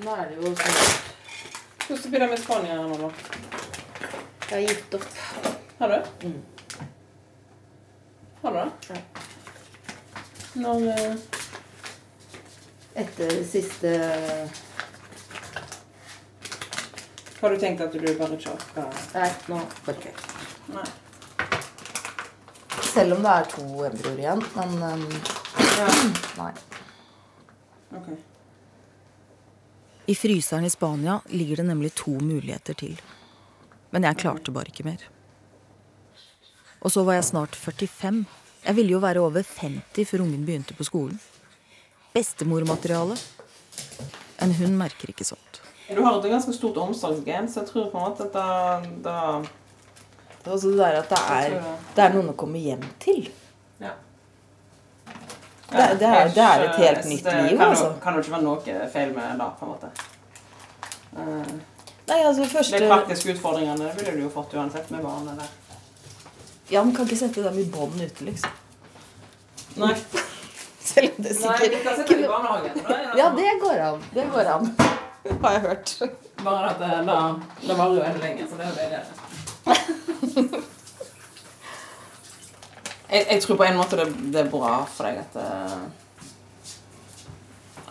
Nå 0.00 0.14
er 0.16 0.30
det 0.30 0.36
jo 0.38 0.52
sånn 0.56 0.76
Hvordan 1.90 2.12
blir 2.12 2.22
det 2.22 2.28
med 2.30 2.40
Spania 2.40 2.76
nå, 2.78 2.96
da? 3.00 3.08
Jeg 4.46 4.54
har 4.54 4.62
gitt 4.64 4.94
opp. 4.94 5.08
Har 5.80 5.88
du? 5.90 5.98
Har 8.42 8.50
du 8.54 8.58
det? 8.60 8.70
Ja. 8.88 8.98
Når 10.60 10.86
eh, 10.94 11.14
Etter 13.00 13.36
siste 13.46 13.90
Har 17.40 17.50
du 17.50 17.56
tenkt 17.60 17.80
at 17.80 17.92
du 17.92 18.02
bare 18.04 18.36
orker 18.36 18.58
Nei, 19.14 19.28
nå 19.48 19.60
orker 19.88 20.10
jeg 20.10 20.12
ikke. 20.12 20.48
Nei. 20.74 20.88
Selv 22.90 23.16
om 23.16 23.22
det 23.24 23.32
er 23.32 23.46
to 23.48 23.64
embryoer 23.86 24.18
igjen. 24.20 24.42
Men 24.56 24.74
um, 24.84 25.06
nei. 26.40 26.50
Ok. 27.96 28.10
I 30.10 30.18
fryseren 30.18 30.66
i 30.68 30.72
Spania 30.74 31.20
ligger 31.32 31.62
det 31.62 31.66
nemlig 31.70 31.94
to 31.94 32.12
muligheter 32.18 32.76
til. 32.76 33.00
Men 33.94 34.04
jeg 34.04 34.20
klarte 34.20 34.52
bare 34.52 34.68
ikke 34.72 34.84
mer. 34.90 35.06
Og 36.80 36.92
så 36.92 37.06
var 37.08 37.18
jeg 37.18 37.28
snart 37.30 37.56
45. 37.56 38.24
Jeg 38.66 38.76
ville 38.76 38.96
jo 38.98 39.00
være 39.00 39.24
over 39.24 39.46
50 39.46 40.12
før 40.12 40.26
ungen 40.26 40.44
begynte 40.44 40.76
på 40.76 40.84
skolen. 40.84 41.16
Bestemormateriale. 42.12 43.16
En 44.44 44.54
hund 44.60 44.76
merker 44.76 45.12
ikke 45.12 45.28
sånt. 45.28 45.62
Du 45.90 46.02
har 46.02 46.18
et 46.18 46.30
ganske 46.30 46.52
stort 46.54 46.76
omsorgsgen, 46.76 47.48
så 47.50 47.60
jeg 47.60 47.68
tror 47.70 47.88
på 47.90 47.98
en 47.98 48.04
måte 48.04 48.28
at 48.28 48.32
da, 48.32 48.80
da 49.04 49.42
Det 50.44 50.62
det 50.62 50.76
der 50.78 50.98
at 51.00 51.10
det 51.10 51.18
er, 51.36 51.56
det 51.96 52.04
er 52.04 52.14
noen 52.14 52.30
å 52.30 52.36
komme 52.38 52.58
hjem 52.62 52.84
til. 53.02 53.26
Ja. 53.82 53.96
Det, 55.70 55.88
det, 56.00 56.06
er, 56.06 56.30
er 56.34 56.64
et 56.68 56.78
helt 56.80 57.04
nytt 57.10 57.26
liv, 57.26 57.58
kan, 57.58 57.66
altså. 57.68 57.90
Det 57.94 58.02
Kan 58.02 58.14
jo 58.14 58.22
ikke 58.24 58.32
være 58.36 58.46
noe 58.46 58.86
feil 58.94 59.12
med 59.14 59.42
det, 59.42 59.50
på 59.58 59.66
en 59.66 59.74
måte. 59.74 59.90
Eh, 61.16 61.52
Nei, 62.10 62.18
altså 62.26 62.46
første 62.50 62.78
De 62.78 62.88
praktiske 62.90 63.34
utfordringene 63.36 63.90
ville 63.98 64.16
du 64.16 64.24
jo 64.24 64.30
fått 64.34 64.54
uansett 64.58 64.90
med 64.90 65.04
barn. 65.06 65.28
Eller? 65.30 65.52
Ja, 66.70 66.82
man 66.82 66.94
kan 66.94 67.06
ikke 67.06 67.20
sette 67.20 67.44
dem 67.44 67.58
i 67.58 67.66
bånd 67.70 68.00
ute, 68.00 68.26
liksom. 68.26 68.50
Nei. 69.78 69.94
Selv 70.90 71.12
om 71.14 71.22
det 71.22 71.36
Nei, 71.36 71.58
sikkert 71.58 71.76
vi 71.76 71.82
kan 71.84 72.00
sette 72.00 72.16
dem 72.16 72.24
i 72.24 72.30
barnehagen. 72.30 72.80
Ja, 73.18 73.30
det 73.36 73.52
går 73.62 73.84
an. 73.90 74.08
Det 74.14 74.26
går 74.32 74.54
an. 74.56 74.72
Har 75.42 75.52
jeg 75.52 75.60
hørt. 75.60 76.02
Bare 76.44 76.70
at 76.70 76.78
det, 76.80 77.06
da, 77.06 77.16
det 77.62 77.76
varer 77.78 77.94
jo 77.96 78.02
enda 78.04 78.20
lenger, 78.22 78.46
så 78.48 78.56
det 78.56 78.64
er 78.64 78.70
jo 78.70 78.76
bedre. 78.80 79.00
jeg, 83.10 83.26
jeg 83.30 83.42
tror 83.42 83.56
på 83.60 83.66
en 83.66 83.80
måte 83.80 83.98
det, 84.00 84.06
det 84.32 84.40
er 84.44 84.52
bra 84.52 84.72
for 84.88 85.08
deg 85.08 85.20
at 85.20 85.36
eh, 85.40 85.80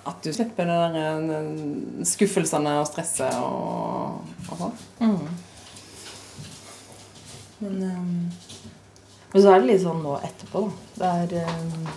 At 0.10 0.23
du 0.23 0.32
slipper 0.34 0.65
det 0.65 0.78
der 0.80 0.93
eh, 1.36 2.06
skuffelsene 2.10 2.80
og 2.82 2.88
stresset 2.89 3.36
og, 3.43 4.25
og 4.49 4.63
sånn. 4.63 4.75
Mm. 5.04 5.28
Men, 7.60 7.84
um, 7.84 8.32
men 9.34 9.43
så 9.43 9.52
er 9.52 9.60
det 9.60 9.67
litt 9.67 9.84
sånn 9.84 9.99
nå 10.02 10.15
etterpå, 10.23 10.63
da. 10.95 11.12
Det 11.28 11.38
er 11.43 11.52
um, 11.52 11.91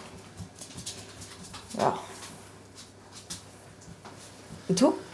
Ja. 1.79 1.95
Det 4.67 4.77
tok 4.79 5.12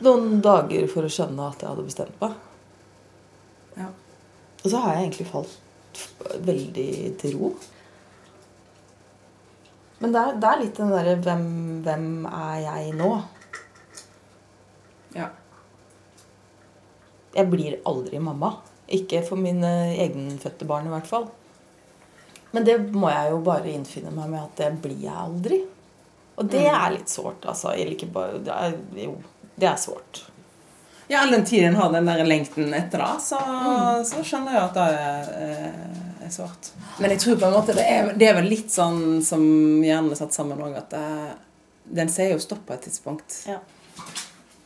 noen 0.00 0.40
dager 0.42 0.88
for 0.90 1.02
å 1.06 1.10
skjønne 1.12 1.50
at 1.50 1.60
jeg 1.62 1.68
hadde 1.70 1.84
bestemt 1.86 2.20
meg. 2.20 2.34
Ja. 3.78 3.86
Og 4.64 4.70
så 4.70 4.80
har 4.82 4.94
jeg 4.96 5.04
egentlig 5.08 5.26
falt 5.30 6.40
veldig 6.44 6.88
til 7.20 7.36
ro. 7.38 7.52
Men 10.00 10.12
det 10.12 10.20
er, 10.20 10.34
det 10.42 10.48
er 10.50 10.60
litt 10.64 10.76
den 10.80 10.90
derre 10.92 11.14
hvem, 11.22 11.46
hvem 11.86 12.08
er 12.26 12.56
jeg 12.64 12.94
nå? 12.98 13.10
Ja. 15.14 15.28
Jeg 17.34 17.50
blir 17.50 17.78
aldri 17.88 18.18
mamma. 18.22 18.56
Ikke 18.94 19.22
for 19.26 19.40
mine 19.40 19.70
egenfødte 19.96 20.66
barn, 20.68 20.86
i 20.90 20.92
hvert 20.92 21.08
fall. 21.08 21.28
Men 22.54 22.66
det 22.66 22.76
må 22.94 23.08
jeg 23.10 23.30
jo 23.32 23.38
bare 23.46 23.72
innfinne 23.72 24.12
meg 24.14 24.28
med 24.30 24.42
at 24.42 24.58
det 24.60 24.68
blir 24.84 25.00
jeg 25.06 25.14
aldri. 25.18 25.62
Og 26.36 26.50
det 26.50 26.64
Mm. 26.66 26.74
er 26.74 26.90
litt 26.98 27.08
sårt, 27.08 27.44
altså. 27.46 27.72
Eller 27.72 27.94
ikke 27.94 28.12
bare 28.12 28.38
det 28.42 28.52
er, 28.52 28.76
Jo, 29.04 29.16
det 29.56 29.68
er 29.70 29.76
svårt. 29.80 30.24
Ja, 31.06 31.20
all 31.20 31.30
den 31.34 31.44
tiden 31.44 31.74
har 31.76 31.90
den 31.92 32.06
der 32.08 32.24
lengten 32.24 32.72
etter 32.74 32.98
det, 33.02 33.10
så, 33.22 33.36
Mm. 33.44 34.04
så 34.08 34.22
skjønner 34.24 34.52
jeg 34.56 34.62
at 34.62 34.74
det 34.74 34.86
er, 34.98 35.26
eh, 35.44 36.24
er 36.26 36.30
svart. 36.32 36.70
Men 36.98 37.10
jeg 37.10 37.20
tror 37.20 37.36
på 37.36 37.46
en 37.46 37.52
måte 37.58 37.74
det 37.76 37.84
er, 37.84 38.12
det 38.16 38.28
er 38.30 38.34
vel 38.38 38.48
litt 38.48 38.70
sånn 38.72 39.20
som 39.22 39.42
hjernen 39.84 40.10
er 40.14 40.16
satt 40.16 40.32
sammen 40.32 40.58
òg, 40.64 40.76
at 40.80 40.88
det, 40.90 41.04
den 42.00 42.08
sier 42.08 42.32
jo 42.32 42.38
stopp 42.40 42.64
på 42.66 42.72
et 42.72 42.86
tidspunkt. 42.88 43.42
Ja. 43.46 43.58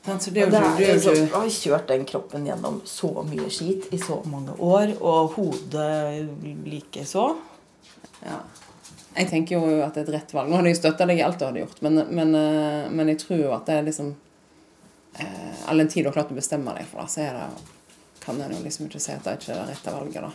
Så 0.09 0.31
det 0.33 0.41
er 0.41 0.47
jo 0.47 0.51
det 0.55 0.61
er 0.89 0.95
jo 1.03 1.13
jeg 1.13 1.29
har 1.35 1.49
kjørt 1.53 1.89
den 1.91 2.05
kroppen 2.09 2.47
gjennom 2.47 2.79
så 2.89 3.11
mye 3.29 3.51
skit 3.53 3.91
i 3.93 3.99
så 4.01 4.23
mange 4.31 4.55
år, 4.57 4.95
og 5.03 5.35
hodet 5.35 6.29
likeså. 6.65 7.27
Ja. 8.25 8.39
Jeg 9.19 9.29
tenker 9.29 9.59
jo 9.59 9.83
at 9.83 9.95
det 9.99 10.05
er 10.05 10.09
et 10.09 10.15
rett 10.21 10.33
valg. 10.33 10.49
Nå 10.49 10.57
hadde 10.61 10.71
jeg 10.71 10.79
støtta 10.79 11.05
deg 11.11 11.19
i 11.19 11.27
alt 11.27 11.39
du 11.41 11.45
hadde 11.45 11.61
gjort, 11.65 11.83
men, 11.83 11.99
men, 12.15 12.35
eh, 12.39 12.89
men 12.95 13.09
jeg 13.13 13.19
tror 13.27 13.43
jo 13.43 13.53
at 13.53 13.67
det 13.67 13.75
er 13.75 13.87
liksom 13.91 14.15
eh, 15.25 15.65
All 15.69 15.83
den 15.83 15.91
tid 15.93 16.05
du 16.05 16.11
har 16.11 16.17
klart 16.17 16.33
å 16.33 16.39
bestemme 16.39 16.75
deg 16.77 16.87
for 16.91 17.03
det, 17.03 17.09
så 17.13 17.27
det, 17.37 17.49
kan 18.23 18.41
en 18.45 18.53
jo 18.53 18.61
liksom 18.61 18.87
ikke 18.89 19.01
si 19.01 19.15
at 19.15 19.25
det 19.25 19.39
ikke 19.39 19.55
er 19.55 19.63
det 19.63 19.73
rette 19.73 19.95
valget, 19.95 20.23
da. 20.27 20.31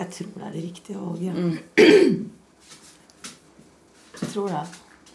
Jeg 0.00 0.12
tror 0.16 0.30
det 0.34 0.44
er 0.46 0.52
det 0.52 0.62
riktige 0.64 0.98
valget. 1.00 1.32
Mm. 1.36 1.56
Jeg 4.20 4.32
tror 4.32 4.48
det. 4.52 4.64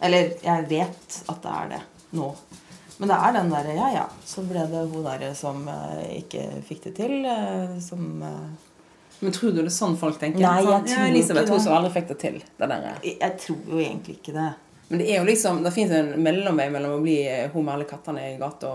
Eller 0.06 0.36
jeg 0.44 0.68
vet 0.70 1.18
at 1.30 1.42
det 1.44 1.56
er 1.56 1.74
det 1.76 1.82
nå. 2.18 2.30
Men 2.98 3.12
det 3.12 3.18
er 3.28 3.34
den 3.36 3.50
derre 3.52 3.74
Ja, 3.76 3.88
ja, 3.94 4.06
så 4.26 4.44
ble 4.48 4.64
det 4.72 4.86
hun 4.92 5.04
derre 5.06 5.34
som 5.36 5.66
eh, 5.72 6.22
ikke 6.22 6.46
fikk 6.68 6.86
det 6.88 6.94
til, 7.02 7.16
eh, 7.28 7.76
som 7.84 8.24
eh, 8.24 8.46
Men 9.20 9.36
tror 9.36 9.52
du 9.52 9.62
det 9.62 9.68
er 9.70 9.76
sånn 9.76 9.98
folk 10.00 10.20
tenker? 10.22 10.44
Nei, 10.44 10.62
jeg 10.64 10.70
sånn, 10.70 10.88
tror 10.92 11.04
ja, 11.04 11.10
Elisabeth, 11.12 11.52
hun 11.52 11.64
som 11.66 11.76
aldri 11.78 11.92
fikk 11.98 12.08
det 12.14 12.20
til. 12.24 12.40
Det 12.60 12.70
der. 12.72 12.88
Jeg 13.10 13.34
tror 13.42 13.74
jo 13.74 13.82
egentlig 13.84 14.18
ikke 14.20 14.36
det. 14.36 14.52
Men 14.88 15.02
det 15.02 15.08
er 15.10 15.18
jo 15.18 15.26
liksom, 15.26 15.64
det 15.66 15.74
fins 15.74 15.92
en 15.98 16.12
mellomvei 16.22 16.68
mellom 16.70 17.00
å 17.00 17.02
bli 17.02 17.18
hun 17.54 17.66
med 17.66 17.74
alle 17.74 17.88
kattene 17.90 18.28
i 18.30 18.36
gata 18.38 18.72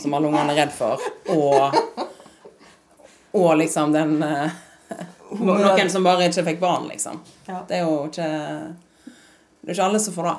som 0.00 0.16
alle 0.16 0.28
ungene 0.28 0.52
er 0.52 0.60
redd 0.60 0.74
for, 0.76 1.00
og, 1.32 1.78
og 3.38 3.54
liksom 3.62 3.94
den 3.96 4.18
eh, 4.26 4.64
Noen 5.28 5.90
som 5.92 6.04
bare 6.04 6.28
ikke 6.28 6.44
fikk 6.46 6.60
barn, 6.62 6.86
liksom. 6.88 7.18
Ja. 7.44 7.58
Det 7.68 7.76
er 7.76 7.82
jo 7.84 7.96
ikke 8.06 8.28
Det 9.60 9.66
er 9.68 9.74
ikke 9.74 9.88
alle 9.90 10.00
som 10.00 10.14
får 10.14 10.28
det. 10.30 10.36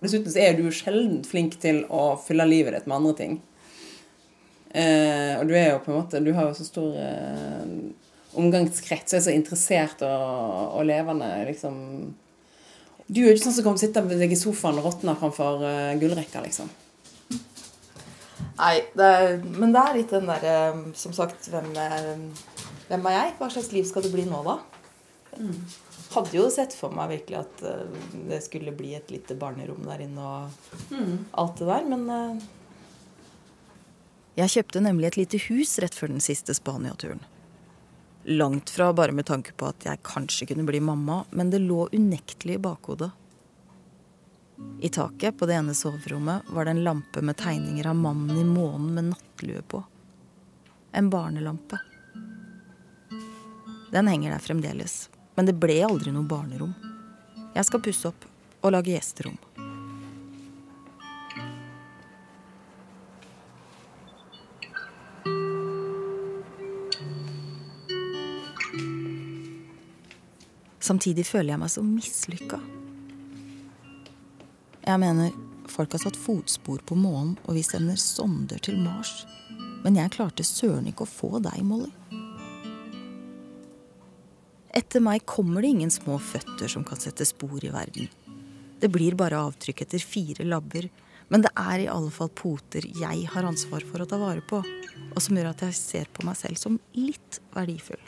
Dessuten 0.00 0.32
så 0.32 0.40
er 0.40 0.56
du 0.56 0.70
sjelden 0.72 1.18
flink 1.28 1.58
til 1.60 1.82
å 1.92 2.14
fylle 2.24 2.46
livet 2.48 2.72
ditt 2.72 2.86
med 2.88 2.96
andre 2.96 3.12
ting. 3.18 3.34
Eh, 4.72 5.34
og 5.36 5.44
du 5.50 5.52
er 5.58 5.74
jo 5.74 5.80
på 5.82 5.90
en 5.90 5.98
måte 5.98 6.20
Du 6.22 6.30
har 6.36 6.46
jo 6.46 6.54
så 6.54 6.64
stor 6.64 6.94
eh, 7.02 7.72
omgangskrets, 8.38 9.16
er 9.18 9.24
så 9.24 9.34
interessert 9.34 10.04
og, 10.06 10.76
og 10.78 10.84
levende, 10.88 11.28
liksom. 11.48 11.76
Du 13.10 13.24
er 13.24 13.32
jo 13.32 13.34
ikke 13.34 13.48
sånn 13.48 13.56
som 13.56 13.66
kommer 13.66 13.82
sitte 13.82 14.02
med 14.06 14.20
deg 14.22 14.30
i 14.30 14.38
sofaen 14.38 14.78
og 14.78 14.86
råtne 14.86 15.16
framfor 15.18 15.64
uh, 15.64 15.98
gullrekka, 15.98 16.44
liksom. 16.44 16.70
Nei, 18.60 18.76
det 18.94 19.06
er, 19.06 19.38
men 19.42 19.72
det 19.74 19.82
er 19.82 19.96
litt 19.96 20.10
den 20.12 20.26
derre 20.28 20.54
Som 20.98 21.14
sagt, 21.16 21.46
hvem 21.48 21.70
er, 21.80 22.10
hvem 22.90 23.06
er 23.08 23.16
jeg? 23.16 23.32
Hva 23.38 23.48
slags 23.52 23.70
liv 23.72 23.86
skal 23.88 24.04
det 24.04 24.12
bli 24.12 24.26
nå, 24.28 24.42
da? 24.46 24.58
Hadde 26.10 26.36
jo 26.36 26.46
sett 26.52 26.74
for 26.76 26.92
meg 26.94 27.12
virkelig 27.12 27.38
at 27.38 27.60
eh, 27.70 27.98
det 28.28 28.40
skulle 28.42 28.74
bli 28.74 28.96
et 28.98 29.12
lite 29.14 29.36
barnerom 29.38 29.84
der 29.86 30.02
inne 30.02 30.24
og 30.26 30.96
alt 31.38 31.60
det 31.60 31.68
der, 31.70 31.86
men 31.86 32.08
uh... 32.10 32.48
Jeg 34.40 34.54
kjøpte 34.56 34.82
nemlig 34.82 35.10
et 35.10 35.20
lite 35.20 35.38
hus 35.48 35.76
rett 35.82 35.94
før 35.94 36.10
den 36.12 36.24
siste 36.24 36.54
Spania-turen. 36.56 37.22
Langt 38.24 38.70
fra 38.70 38.92
bare 38.92 39.12
med 39.12 39.26
tanke 39.26 39.52
på 39.56 39.70
at 39.70 39.86
jeg 39.86 40.02
kanskje 40.04 40.50
kunne 40.50 40.66
bli 40.68 40.80
mamma, 40.80 41.22
men 41.30 41.50
det 41.50 41.62
lå 41.64 41.88
unektelig 41.92 42.58
i 42.58 42.62
bakhodet. 42.62 43.10
I 44.80 44.88
taket 44.88 45.38
på 45.38 45.46
det 45.48 45.56
ene 45.56 45.74
soverommet 45.74 46.50
var 46.52 46.64
det 46.64 46.74
en 46.76 46.84
lampe 46.84 47.22
med 47.24 47.36
tegninger 47.40 47.86
av 47.86 47.96
mannen 47.96 48.36
i 48.36 48.44
månen 48.44 48.92
med 48.94 49.08
nattlue 49.14 49.62
på. 49.62 49.82
En 50.92 51.10
barnelampe. 51.10 51.78
Den 53.90 54.06
henger 54.06 54.30
der 54.36 54.44
fremdeles, 54.44 55.08
men 55.34 55.48
det 55.48 55.56
ble 55.56 55.80
aldri 55.86 56.12
noe 56.12 56.28
barnerom. 56.28 56.74
Jeg 57.56 57.66
skal 57.66 57.82
pusse 57.82 58.12
opp 58.12 58.28
og 58.60 58.74
lage 58.76 58.92
gjesterom. 58.92 59.38
Samtidig 70.80 71.26
føler 71.28 71.54
jeg 71.54 71.60
meg 71.60 71.72
så 71.72 71.84
mislykka. 71.84 72.60
Jeg 74.86 75.00
mener, 75.02 75.34
folk 75.68 75.92
har 75.92 76.02
satt 76.02 76.16
fotspor 76.18 76.80
på 76.88 76.96
månen, 76.96 77.36
og 77.44 77.58
vi 77.58 77.64
sender 77.66 78.00
sonder 78.00 78.62
til 78.64 78.80
Mars. 78.80 79.26
Men 79.84 79.96
jeg 79.96 80.12
klarte 80.16 80.44
søren 80.44 80.88
ikke 80.88 81.04
å 81.04 81.10
få 81.10 81.38
deg, 81.44 81.60
Molly. 81.64 81.92
Etter 84.70 85.02
meg 85.02 85.26
kommer 85.26 85.64
det 85.64 85.72
ingen 85.74 85.92
små 85.92 86.16
føtter 86.22 86.70
som 86.70 86.84
kan 86.86 87.00
sette 87.00 87.26
spor 87.26 87.58
i 87.64 87.72
verden. 87.74 88.08
Det 88.80 88.88
blir 88.88 89.16
bare 89.18 89.40
avtrykk 89.50 89.82
etter 89.84 90.00
fire 90.00 90.46
labber, 90.46 90.86
men 91.28 91.44
det 91.44 91.50
er 91.58 91.84
i 91.84 91.90
alle 91.90 92.10
fall 92.14 92.30
poter 92.34 92.86
jeg 92.96 93.26
har 93.34 93.46
ansvar 93.46 93.84
for 93.86 94.02
å 94.02 94.08
ta 94.08 94.18
vare 94.18 94.42
på, 94.46 94.62
og 95.10 95.20
som 95.22 95.36
gjør 95.36 95.52
at 95.52 95.66
jeg 95.66 95.78
ser 95.78 96.10
på 96.14 96.24
meg 96.26 96.38
selv 96.38 96.58
som 96.58 96.80
litt 96.96 97.42
verdifull. 97.54 98.00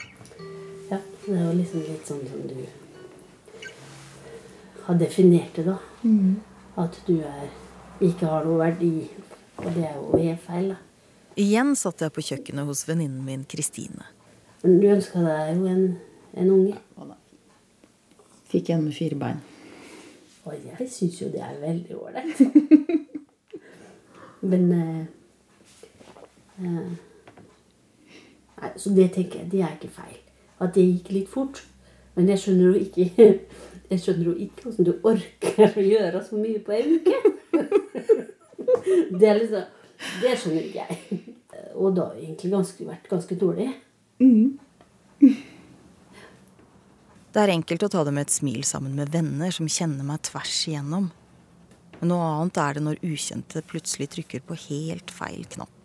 Ja, 0.89 0.99
det 1.25 1.35
er 1.35 1.45
jo 1.45 1.53
liksom 1.57 1.83
litt 1.87 2.09
sånn 2.09 2.23
som 2.29 2.47
du 2.47 2.57
har 4.83 4.97
definert 4.99 5.55
det, 5.55 5.67
da. 5.67 5.77
Mm. 6.03 6.41
At 6.75 6.97
du 7.07 7.15
er, 7.19 7.47
ikke 8.03 8.27
har 8.27 8.47
noe 8.47 8.59
verdi. 8.59 9.07
Og 9.61 9.69
det 9.75 9.85
er 9.87 9.95
jo 9.95 10.17
helt 10.17 10.43
feil, 10.43 10.73
da. 10.73 10.79
Igjen 11.39 11.73
satt 11.79 12.03
jeg 12.03 12.13
på 12.13 12.21
kjøkkenet 12.21 12.67
hos 12.67 12.83
venninnen 12.85 13.23
min 13.25 13.45
Kristine. 13.49 14.05
Du 14.61 14.85
ønska 14.87 15.23
deg 15.23 15.55
jo 15.57 15.69
en, 15.71 15.85
en 16.37 16.51
unge. 16.53 16.77
Fikk 18.51 18.69
en 18.69 18.83
med 18.85 18.93
fire 18.93 19.17
bein. 19.17 19.39
Og 20.45 20.53
jeg 20.59 20.89
syns 20.91 21.21
jo 21.21 21.31
det 21.33 21.41
er 21.41 21.55
veldig 21.61 21.97
ålreit. 21.97 22.43
Men 24.51 24.71
eh, 24.75 25.01
eh, 26.59 26.93
Nei, 28.63 28.69
så 28.77 28.91
det 28.95 29.09
tenker 29.15 29.41
jeg, 29.41 29.49
det 29.51 29.63
er 29.65 29.73
ikke 29.75 29.89
feil. 29.91 30.19
At 30.61 30.75
det 30.75 30.85
gikk 30.85 31.13
litt 31.13 31.29
fort. 31.31 31.63
Men 32.13 32.29
jeg 32.29 32.43
skjønner 32.43 32.65
jo 32.69 32.81
ikke 32.81 33.07
Jeg 33.93 34.01
skjønner 34.01 34.25
jo 34.29 34.33
ikke 34.41 34.65
hvordan 34.65 34.87
du 34.87 34.93
orker 35.05 35.77
å 35.77 35.85
gjøre 35.85 36.21
så 36.25 36.39
mye 36.39 36.61
på 36.65 36.75
en 36.77 36.93
uke. 36.97 37.17
Det 39.19 39.27
er 39.29 39.37
liksom 39.39 39.63
Det 40.21 40.35
skjønner 40.39 40.67
ikke 40.67 40.85
jeg. 40.87 41.19
Og 41.73 41.95
det 41.95 42.03
har 42.03 42.15
egentlig 42.19 42.51
ganske, 42.51 42.85
vært 42.85 43.09
ganske 43.09 43.35
dårlig. 43.39 43.67
Det 47.33 47.41
er 47.41 47.53
enkelt 47.53 47.85
å 47.85 47.89
ta 47.89 48.03
det 48.05 48.13
med 48.13 48.27
et 48.27 48.33
smil 48.33 48.65
sammen 48.67 48.93
med 48.97 49.09
venner 49.13 49.53
som 49.53 49.69
kjenner 49.71 50.05
meg 50.05 50.21
tvers 50.27 50.57
igjennom. 50.69 51.07
Men 51.99 52.11
noe 52.11 52.27
annet 52.29 52.59
er 52.61 52.77
det 52.77 52.83
når 52.85 52.99
ukjente 53.07 53.63
plutselig 53.69 54.11
trykker 54.13 54.43
på 54.45 54.57
helt 54.67 55.13
feil 55.13 55.47
knapp. 55.55 55.82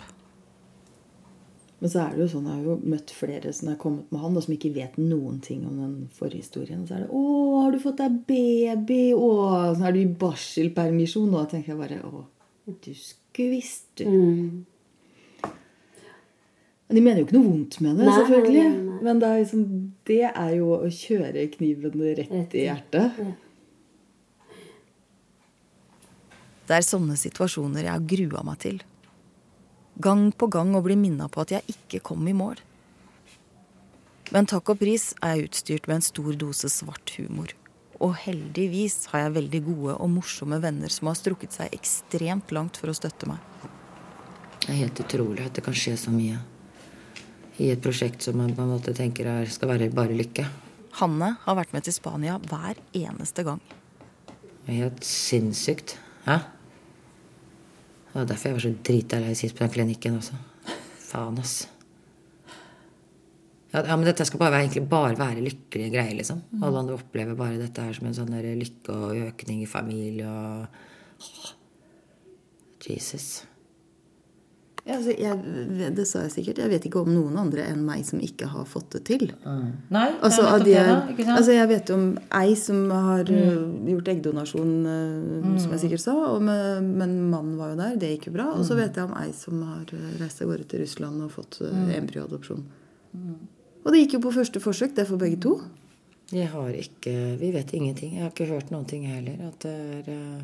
Men 1.78 1.90
så 1.92 2.00
er 2.02 2.14
det 2.16 2.24
jo 2.24 2.30
sånn, 2.32 2.46
jeg 2.50 2.58
har 2.58 2.64
jo 2.66 2.90
møtt 2.90 3.12
flere 3.14 3.52
som 3.54 3.68
har 3.70 3.76
kommet 3.78 4.08
med 4.10 4.22
han, 4.24 4.34
og 4.36 4.42
som 4.42 4.54
ikke 4.56 4.72
vet 4.74 4.96
noen 4.98 5.36
ting 5.44 5.60
om 5.68 5.76
den 5.78 6.08
forhistorien. 6.16 6.82
Så 6.88 6.96
er 6.96 7.04
det 7.04 7.10
'Å, 7.10 7.62
har 7.62 7.70
du 7.70 7.78
fått 7.78 8.00
deg 8.02 8.16
baby?' 8.26 9.14
'Å, 9.14 9.76
så 9.78 9.86
er 9.86 9.92
du 9.92 10.00
i 10.00 10.16
barselpermisjon?' 10.24 11.34
Og 11.34 11.38
da 11.38 11.46
tenker 11.46 11.74
jeg 11.74 11.78
bare 11.78 12.02
'Å, 12.02 12.24
du 12.66 12.94
skulle 12.94 13.50
visst, 13.54 13.86
du'. 13.96 14.64
Men 16.88 16.96
de 16.96 17.00
mener 17.00 17.20
jo 17.20 17.26
ikke 17.26 17.36
noe 17.36 17.50
vondt 17.50 17.80
med 17.84 17.98
det, 17.98 18.06
Nei, 18.06 18.16
selvfølgelig. 18.16 18.64
nei, 18.64 18.82
nei. 18.82 19.02
Men 19.02 19.18
det 19.20 19.28
er, 19.28 19.38
liksom, 19.42 19.92
det 20.08 20.22
er 20.24 20.52
jo 20.56 20.68
å 20.72 20.88
kjøre 20.88 21.50
kniven 21.52 21.92
rett 22.16 22.54
i 22.54 22.64
hjertet. 22.64 23.12
Det 26.68 26.76
er 26.76 26.84
sånne 26.84 27.16
situasjoner 27.16 27.86
jeg 27.86 27.92
har 27.92 28.08
grua 28.08 28.42
meg 28.44 28.58
til. 28.58 28.80
Gang 29.98 30.28
på 30.30 30.46
gang 30.46 30.76
å 30.78 30.82
bli 30.84 30.94
minna 30.98 31.26
på 31.26 31.42
at 31.42 31.52
jeg 31.56 31.74
ikke 31.74 32.02
kom 32.10 32.26
i 32.30 32.36
mål. 32.36 32.60
Men 34.30 34.46
takk 34.46 34.74
og 34.74 34.78
pris 34.82 35.10
er 35.24 35.34
jeg 35.34 35.48
utstyrt 35.48 35.88
med 35.88 35.98
en 35.98 36.06
stor 36.06 36.36
dose 36.38 36.68
svart 36.70 37.14
humor. 37.16 37.54
Og 37.98 38.12
heldigvis 38.22 39.08
har 39.10 39.24
jeg 39.24 39.34
veldig 39.38 39.60
gode 39.66 39.96
og 39.96 40.12
morsomme 40.12 40.60
venner 40.62 40.92
som 40.92 41.10
har 41.10 41.18
strukket 41.18 41.56
seg 41.56 41.74
ekstremt 41.74 42.52
langt 42.54 42.78
for 42.78 42.92
å 42.92 42.94
støtte 42.94 43.26
meg. 43.26 43.40
Det 44.62 44.70
er 44.70 44.82
helt 44.84 45.02
utrolig 45.02 45.46
at 45.48 45.56
det 45.56 45.64
kan 45.66 45.74
skje 45.74 45.96
så 45.98 46.12
mye 46.14 46.38
i 47.58 47.72
et 47.72 47.82
prosjekt 47.82 48.22
som 48.22 48.36
man 48.38 48.52
på 48.54 48.62
en 48.62 48.70
måte 48.70 48.94
tenker 48.94 49.26
er, 49.26 49.48
skal 49.50 49.72
være 49.72 49.90
bare 49.90 50.14
lykke. 50.14 50.44
Hanne 51.00 51.32
har 51.42 51.58
vært 51.58 51.74
med 51.74 51.88
til 51.88 51.96
Spania 51.96 52.36
hver 52.50 52.78
eneste 52.94 53.42
gang. 53.46 53.58
Det 54.62 54.76
er 54.76 54.84
helt 54.84 55.02
sinnssykt. 55.06 55.96
Hæ? 56.28 56.38
Det 58.08 58.16
var 58.16 58.28
derfor 58.30 58.48
jeg 58.48 58.56
var 58.56 58.64
så 58.64 58.76
drita 58.88 59.18
lei 59.22 59.34
sist 59.38 59.56
på 59.56 59.64
den 59.64 59.74
klinikken 59.74 60.16
også. 60.18 60.38
Faen, 61.08 61.38
ass. 61.40 61.56
Ja, 63.68 63.82
men 63.84 64.06
dette 64.08 64.24
skal 64.24 64.40
bare 64.40 64.62
være, 64.62 64.80
bare 64.88 65.18
være 65.18 65.44
lykkelige 65.44 65.92
greier, 65.92 66.16
liksom. 66.16 66.40
Mm. 66.50 66.62
Alle 66.64 66.80
andre 66.82 66.96
opplever 66.96 67.36
bare 67.36 67.60
dette 67.60 67.84
her 67.84 67.92
som 67.96 68.08
en 68.08 68.16
sånn 68.16 68.32
lykke 68.32 68.96
og 68.96 69.20
økning 69.28 69.60
i 69.62 69.68
familie 69.68 70.28
og 70.28 70.66
Jesus. 72.88 73.44
Ja, 74.88 74.94
altså, 74.96 75.12
jeg, 75.20 75.92
det 75.98 76.06
sa 76.08 76.22
jeg 76.24 76.30
sikkert. 76.32 76.58
Jeg 76.62 76.70
vet 76.72 76.84
ikke 76.88 77.02
om 77.02 77.10
noen 77.12 77.34
andre 77.36 77.66
enn 77.68 77.82
meg 77.84 78.06
som 78.08 78.22
ikke 78.24 78.46
har 78.48 78.64
fått 78.64 78.88
det 78.94 79.02
til. 79.04 79.26
Nei, 79.44 80.06
Altså, 80.24 80.40
det 80.42 80.48
nettopp 80.48 80.64
de, 80.64 80.72
det, 81.18 81.26
da. 81.26 81.34
Altså 81.36 81.52
Jeg 81.52 81.68
vet 81.68 81.90
om 81.92 82.06
ei 82.40 82.54
som 82.56 82.78
har 82.90 83.24
Mm. 83.28 83.36
uh, 83.36 83.90
gjort 83.92 84.08
eggdonasjon, 84.14 84.72
uh, 84.88 85.58
som 85.60 85.74
jeg 85.76 85.80
sikkert 85.84 86.00
sa. 86.06 86.14
Med, 86.40 86.82
men 86.88 87.12
mannen 87.30 87.58
var 87.60 87.74
jo 87.74 87.76
der. 87.82 87.96
Det 88.00 88.14
gikk 88.16 88.26
jo 88.30 88.32
bra. 88.38 88.46
Og 88.56 88.64
så 88.64 88.72
Mm. 88.74 88.80
vet 88.80 88.94
jeg 88.96 89.04
om 89.04 89.16
ei 89.20 89.30
som 89.32 89.60
har 89.62 89.84
uh, 89.92 90.08
reist 90.22 90.40
av 90.42 90.48
gårde 90.48 90.68
til 90.72 90.80
Russland 90.80 91.22
og 91.22 91.30
fått 91.36 91.60
Mm. 91.60 91.90
embryoadopsjon. 92.00 92.64
Og 93.84 93.92
det 93.92 94.00
gikk 94.06 94.14
jo 94.18 94.20
på 94.24 94.32
første 94.34 94.60
forsøk, 94.60 94.94
det 94.94 95.04
er 95.04 95.10
for 95.12 95.18
begge 95.20 95.40
to. 95.40 95.60
Jeg 96.32 96.48
har 96.48 96.68
ikke 96.72 97.38
Vi 97.40 97.50
vet 97.52 97.70
ingenting. 97.72 98.14
Jeg 98.14 98.22
har 98.22 98.30
ikke 98.30 98.48
hørt 98.50 98.70
noen 98.70 98.86
ting 98.86 99.04
heller. 99.04 99.36
At 99.48 99.60
det 99.60 99.70
er 99.72 100.12
eh, 100.12 100.42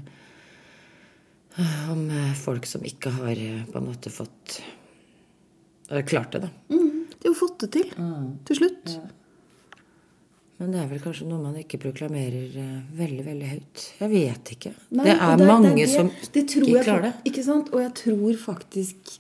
Om 1.91 2.07
eh, 2.11 2.33
folk 2.35 2.67
som 2.67 2.83
ikke 2.87 3.13
har 3.15 3.39
eh, 3.39 3.61
på 3.71 3.79
en 3.79 3.87
måte 3.87 4.11
fått 4.11 4.57
uh, 5.93 6.01
Klart 6.03 6.33
det, 6.35 6.41
da. 6.47 6.49
Mm. 6.75 7.05
De 7.21 7.29
har 7.31 7.37
fått 7.39 7.61
det 7.63 7.69
til. 7.77 7.93
Til 8.49 8.59
slutt. 8.59 8.97
Men 10.59 10.71
det 10.75 10.81
er 10.83 10.89
vel 10.91 11.01
kanskje 11.03 11.27
noe 11.29 11.43
man 11.43 11.55
ikke 11.59 11.79
proklamerer 11.83 12.57
eh, 12.63 12.81
veldig, 12.99 13.25
veldig 13.27 13.49
høyt. 13.53 13.85
Jeg 14.01 14.11
vet 14.13 14.53
ikke. 14.55 14.73
Nei, 14.95 15.07
det 15.09 15.15
er 15.17 15.37
det- 15.41 15.47
mange 15.49 15.71
det 15.75 15.87
det- 15.87 15.95
som 15.95 16.11
det 16.35 16.45
tror 16.51 16.67
ikke 16.67 16.77
jeg 16.77 16.85
klarer 16.89 17.07
det. 17.09 17.15
Ikke 17.31 17.45
sant? 17.47 17.71
Og 17.75 17.81
jeg 17.83 17.95
tror 18.03 18.35
faktisk 18.45 19.15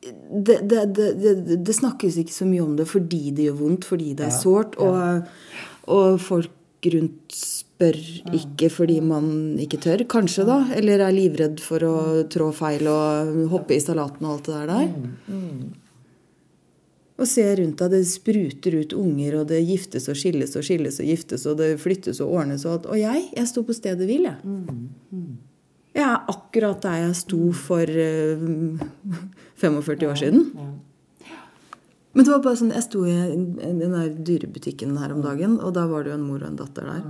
det, 0.00 0.58
det, 0.70 0.82
det, 0.94 1.08
det, 1.20 1.56
det 1.66 1.74
snakkes 1.74 2.16
ikke 2.22 2.32
så 2.32 2.46
mye 2.48 2.62
om 2.64 2.76
det 2.78 2.86
fordi 2.88 3.30
det 3.34 3.48
gjør 3.48 3.58
vondt, 3.58 3.84
fordi 3.88 4.12
det 4.14 4.28
er 4.28 4.30
Ja, 4.32 4.38
sårt. 4.40 4.76
Og, 4.78 5.26
og 5.88 6.20
folk 6.22 6.86
rundt 6.94 7.40
spør 7.78 7.98
ikke 8.34 8.68
fordi 8.74 8.98
man 9.00 9.58
ikke 9.62 9.78
tør, 9.78 10.02
kanskje, 10.10 10.44
da. 10.48 10.58
Eller 10.74 10.98
er 11.04 11.14
livredd 11.14 11.60
for 11.62 11.84
å 11.86 11.98
trå 12.30 12.50
feil 12.52 12.88
og 12.90 13.46
hoppe 13.52 13.76
i 13.76 13.82
salaten 13.82 14.26
og 14.26 14.32
alt 14.34 14.48
det 14.48 14.56
der. 14.56 14.66
der. 14.72 14.88
Og 17.18 17.26
se 17.26 17.44
rundt 17.58 17.78
deg, 17.78 17.90
det 17.94 18.04
spruter 18.06 18.76
ut 18.78 18.92
unger, 18.94 19.40
og 19.40 19.48
det 19.50 19.62
giftes 19.66 20.06
og 20.10 20.18
skilles 20.18 20.54
og 20.58 20.66
skilles 20.66 21.00
og 21.02 21.06
giftes, 21.06 21.46
og 21.50 21.58
det 21.58 21.72
flyttes 21.82 22.20
og 22.22 22.34
ordnes 22.40 22.66
og 22.66 22.76
alt. 22.76 22.90
Og 22.90 22.98
jeg, 23.00 23.24
jeg 23.34 23.50
sto 23.50 23.64
på 23.66 23.74
stedet 23.74 24.06
hvil, 24.06 24.28
jeg. 24.28 24.58
Jeg 25.98 26.04
er 26.04 26.28
akkurat 26.30 26.82
der 26.84 27.00
jeg 27.08 27.16
sto 27.18 27.40
for 27.58 27.82
eh, 27.82 28.38
45 29.62 30.10
år 30.10 30.20
siden. 30.20 30.44
Men 32.18 32.26
det 32.26 32.32
var 32.32 32.40
bare 32.42 32.58
sånn, 32.58 32.72
jeg 32.74 32.82
sto 32.82 33.04
i 33.06 33.12
den 33.14 33.92
der 33.94 34.08
dyrebutikken 34.26 34.96
her 34.98 35.12
om 35.14 35.20
dagen, 35.22 35.52
og 35.62 35.70
da 35.76 35.84
var 35.86 36.02
det 36.02 36.10
jo 36.10 36.16
en 36.18 36.24
mor 36.26 36.40
og 36.42 36.48
en 36.48 36.56
datter 36.58 36.88
der. 36.90 37.04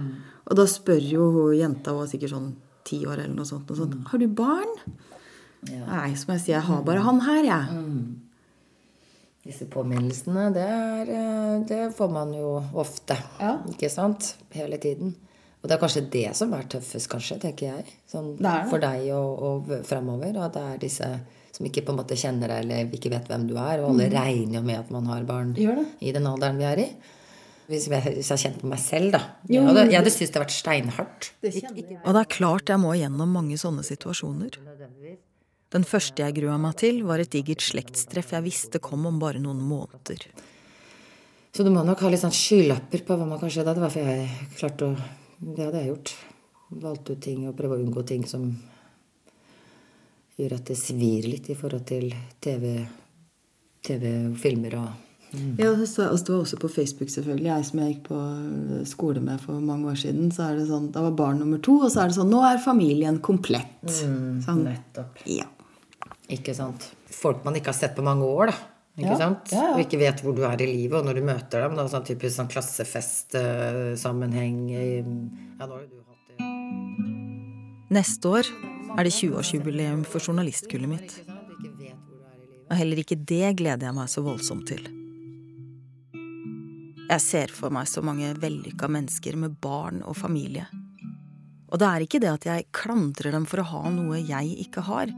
Og 0.45 0.59
da 0.59 0.67
spør 0.69 1.01
jo 1.01 1.29
hun 1.33 1.55
jenta, 1.57 1.95
hun 1.95 2.03
var 2.03 2.11
sikkert 2.11 2.35
sånn 2.35 2.51
ti 2.85 2.99
år 3.09 3.23
eller 3.23 3.33
noe 3.33 3.49
sånt, 3.49 3.71
noe 3.73 3.79
sånt 3.79 3.97
Har 4.11 4.21
du 4.21 4.27
barn? 4.29 4.75
Nei, 5.65 6.11
som 6.13 6.35
jeg 6.35 6.43
sier, 6.43 6.59
jeg 6.59 6.67
har 6.69 6.85
bare 6.85 7.07
han 7.07 7.23
her, 7.25 7.41
jeg. 7.49 7.87
Disse 9.49 9.65
påminnelsene, 9.73 10.51
det, 10.53 10.67
er, 10.77 11.15
eh, 11.17 11.57
det 11.73 11.81
får 11.97 12.13
man 12.13 12.37
jo 12.37 12.53
ofte. 12.85 13.17
Ikke 13.73 13.89
sant? 13.89 14.35
Hele 14.53 14.77
tiden. 14.83 15.17
Og 15.63 15.71
det 15.71 15.79
er 15.79 15.83
kanskje 15.87 16.05
det 16.13 16.27
som 16.37 16.53
er 16.53 16.69
tøffest, 16.69 17.09
kanskje, 17.09 17.41
tenker 17.49 17.73
jeg. 17.73 17.97
Sånn, 18.13 18.35
Det 18.37 18.45
det. 18.45 18.69
For 18.69 18.85
deg 18.85 19.09
og, 19.17 19.49
og 19.49 19.73
framover. 19.89 20.37
At 20.45 20.61
det 20.61 20.67
er 20.69 20.83
disse 20.85 21.09
som 21.59 21.67
ikke 21.67 21.83
på 21.83 21.91
en 21.91 21.99
måte 21.99 22.17
kjenner 22.19 22.53
deg 22.53 22.65
eller 22.65 22.93
ikke 22.95 23.11
vet 23.11 23.27
hvem 23.27 23.47
du 23.51 23.57
er. 23.59 23.83
Og 23.83 23.91
alle 23.91 24.07
mm. 24.07 24.13
regner 24.15 24.61
jo 24.61 24.67
med 24.69 24.79
at 24.79 24.91
man 24.95 25.09
har 25.11 25.25
barn 25.27 25.55
i 25.59 26.13
den 26.15 26.29
alderen 26.31 26.61
vi 26.61 26.67
er 26.69 26.83
i. 26.85 26.91
Hvis 27.69 27.89
jeg, 27.91 28.01
hvis 28.01 28.31
jeg 28.31 28.33
har 28.33 28.41
kjent 28.41 28.61
på 28.63 28.69
meg 28.71 28.81
selv, 28.81 29.11
da. 29.13 29.21
Jo, 29.45 29.59
jeg 29.59 29.67
hadde, 29.67 29.83
jeg 29.91 29.99
hadde 29.99 30.13
syntes 30.15 30.31
det 30.31 30.39
hadde 30.39 30.45
vært 30.47 30.55
steinhardt. 30.57 31.27
Og 31.99 32.15
det 32.15 32.21
er 32.23 32.31
klart 32.33 32.71
jeg 32.73 32.81
må 32.81 32.95
gjennom 32.97 33.35
mange 33.35 33.59
sånne 33.61 33.85
situasjoner. 33.85 34.61
Den 35.75 35.85
første 35.85 36.25
jeg 36.25 36.39
grua 36.39 36.55
meg 36.63 36.79
til, 36.81 37.03
var 37.05 37.21
et 37.21 37.35
digert 37.35 37.61
slektstreff 37.67 38.33
jeg 38.33 38.47
visste 38.47 38.81
kom 38.81 39.05
om 39.11 39.19
bare 39.21 39.43
noen 39.43 39.61
måneder. 39.61 40.31
Så 41.53 41.67
du 41.67 41.69
må 41.75 41.83
nok 41.85 42.01
ha 42.07 42.13
litt 42.13 42.23
sånn 42.23 42.33
skylapper 42.33 43.05
på 43.05 43.19
hva 43.19 43.27
man 43.29 43.43
kan 43.43 43.53
skje 43.53 43.67
da. 43.67 43.75
Det 43.77 43.85
var 43.85 43.93
for 43.93 44.09
jeg 44.15 44.49
klarte 44.57 44.89
å 44.89 44.97
Det 45.39 45.67
hadde 45.67 45.83
jeg 45.83 45.91
gjort. 45.93 46.17
Valgte 46.83 47.15
ut 47.15 47.21
ting 47.25 47.45
og 47.51 47.57
prøvde 47.59 47.77
å 47.77 47.85
unngå 47.85 48.03
ting 48.09 48.25
som 48.29 48.49
gjør 50.39 50.53
at 50.59 50.65
det 50.71 50.77
svir 50.79 51.23
litt 51.29 51.49
i 51.51 51.55
forhold 51.59 51.85
til 51.89 52.13
TV, 52.45 52.65
TV 53.85 54.05
filmer 54.39 54.75
og 54.79 54.89
Ja, 55.59 55.75
det 55.77 55.85
står, 55.91 56.05
var 56.09 56.15
også 56.41 56.57
på 56.57 56.69
Facebook, 56.73 57.11
selvfølgelig. 57.13 57.49
Jeg 57.51 57.65
som 57.69 57.79
jeg 57.83 57.89
gikk 57.93 58.05
på 58.07 58.17
skole 58.89 59.21
med 59.21 59.37
for 59.43 59.61
mange 59.61 59.85
år 59.91 59.99
siden. 60.01 60.31
så 60.33 60.41
er 60.47 60.55
det 60.57 60.65
sånn, 60.71 60.87
Da 60.95 61.03
var 61.05 61.13
barn 61.19 61.39
nummer 61.43 61.59
to, 61.61 61.75
og 61.85 61.91
så 61.93 62.01
er 62.01 62.07
det 62.09 62.17
sånn 62.17 62.31
Nå 62.33 62.41
er 62.49 62.57
familien 62.65 63.19
komplett. 63.21 63.85
Mm, 63.85 64.41
sånn. 64.47 64.63
Nettopp. 64.65 65.13
Ja. 65.29 65.45
Ikke 66.33 66.55
sant. 66.57 66.81
Folk 67.13 67.45
man 67.45 67.55
ikke 67.61 67.69
har 67.75 67.77
sett 67.77 67.93
på 67.97 68.03
mange 68.07 68.25
år, 68.25 68.47
da. 68.53 68.57
Ikke 68.99 69.13
Ja, 69.13 69.19
sant? 69.21 69.53
ja, 69.53 69.63
ja. 69.69 69.73
Og 69.77 69.81
ikke 69.85 69.99
vet 70.01 70.21
hvor 70.25 70.33
du 70.35 70.43
er 70.49 70.57
i 70.63 70.67
livet. 70.67 70.97
Og 70.99 71.05
når 71.07 71.15
du 71.15 71.21
møter 71.29 71.61
dem, 71.63 71.77
da, 71.77 71.85
sånn 71.93 72.05
typisk 72.09 72.35
sånn 72.41 72.49
klassefestsammenheng 72.51 74.59
ja, 74.73 75.03
nå 75.67 75.73
har 75.77 75.85
du 75.85 76.01
hatt 76.09 76.25
det. 76.33 76.39
Neste 77.95 78.25
år 78.33 78.45
er 78.97 79.07
det 79.07 79.13
20-årsjubileum 79.15 80.05
for 80.09 80.23
journalistkullet 80.23 80.91
mitt. 80.91 81.19
Og 82.69 82.77
heller 82.77 83.01
ikke 83.03 83.19
det 83.19 83.57
gleder 83.61 83.89
jeg 83.89 83.97
meg 83.97 84.11
så 84.13 84.25
voldsomt 84.25 84.69
til. 84.71 84.83
Jeg 87.09 87.25
ser 87.25 87.53
for 87.57 87.73
meg 87.73 87.89
så 87.89 88.03
mange 88.05 88.35
vellykka 88.37 88.89
mennesker 88.93 89.39
med 89.41 89.57
barn 89.65 90.03
og 90.05 90.19
familie. 90.19 90.67
Og 91.69 91.81
det 91.81 91.89
er 91.89 92.05
ikke 92.05 92.21
det 92.21 92.33
at 92.33 92.47
jeg 92.49 92.69
klandrer 92.77 93.33
dem 93.33 93.47
for 93.49 93.63
å 93.63 93.69
ha 93.71 93.83
noe 93.93 94.21
jeg 94.21 94.55
ikke 94.65 94.85
har, 94.89 95.13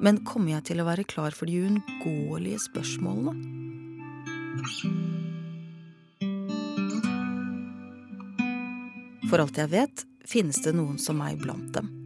men 0.00 0.22
kommer 0.26 0.56
jeg 0.56 0.70
til 0.70 0.82
å 0.82 0.88
være 0.88 1.06
klar 1.06 1.34
for 1.36 1.50
de 1.50 1.60
uunngåelige 1.60 2.62
spørsmålene? 2.66 3.34
For 9.30 9.38
alt 9.38 9.62
jeg 9.62 9.70
vet, 9.70 10.06
finnes 10.26 10.58
det 10.64 10.74
noen 10.74 10.98
som 10.98 11.20
meg 11.22 11.38
blant 11.42 11.70
dem. 11.76 11.99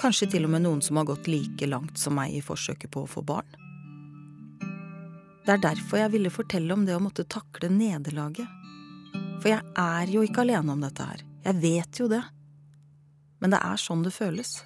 Kanskje 0.00 0.26
til 0.34 0.46
og 0.46 0.50
med 0.50 0.64
noen 0.64 0.82
som 0.82 0.98
har 0.98 1.06
gått 1.08 1.28
like 1.30 1.66
langt 1.70 1.98
som 2.00 2.16
meg 2.18 2.34
i 2.34 2.42
forsøket 2.42 2.90
på 2.90 3.04
å 3.04 3.10
få 3.10 3.22
barn. 3.22 3.46
Det 5.44 5.52
er 5.52 5.60
derfor 5.60 6.00
jeg 6.00 6.14
ville 6.14 6.32
fortelle 6.32 6.72
om 6.74 6.86
det 6.86 6.96
å 6.96 7.02
måtte 7.04 7.26
takle 7.28 7.68
nederlaget. 7.68 8.48
For 9.42 9.52
jeg 9.52 9.60
er 9.76 10.08
jo 10.08 10.24
ikke 10.24 10.40
alene 10.40 10.72
om 10.72 10.80
dette 10.80 11.04
her. 11.04 11.20
Jeg 11.44 11.60
vet 11.60 12.00
jo 12.00 12.08
det. 12.08 12.22
Men 13.44 13.52
det 13.52 13.60
er 13.60 13.80
sånn 13.80 14.02
det 14.06 14.14
føles. 14.16 14.56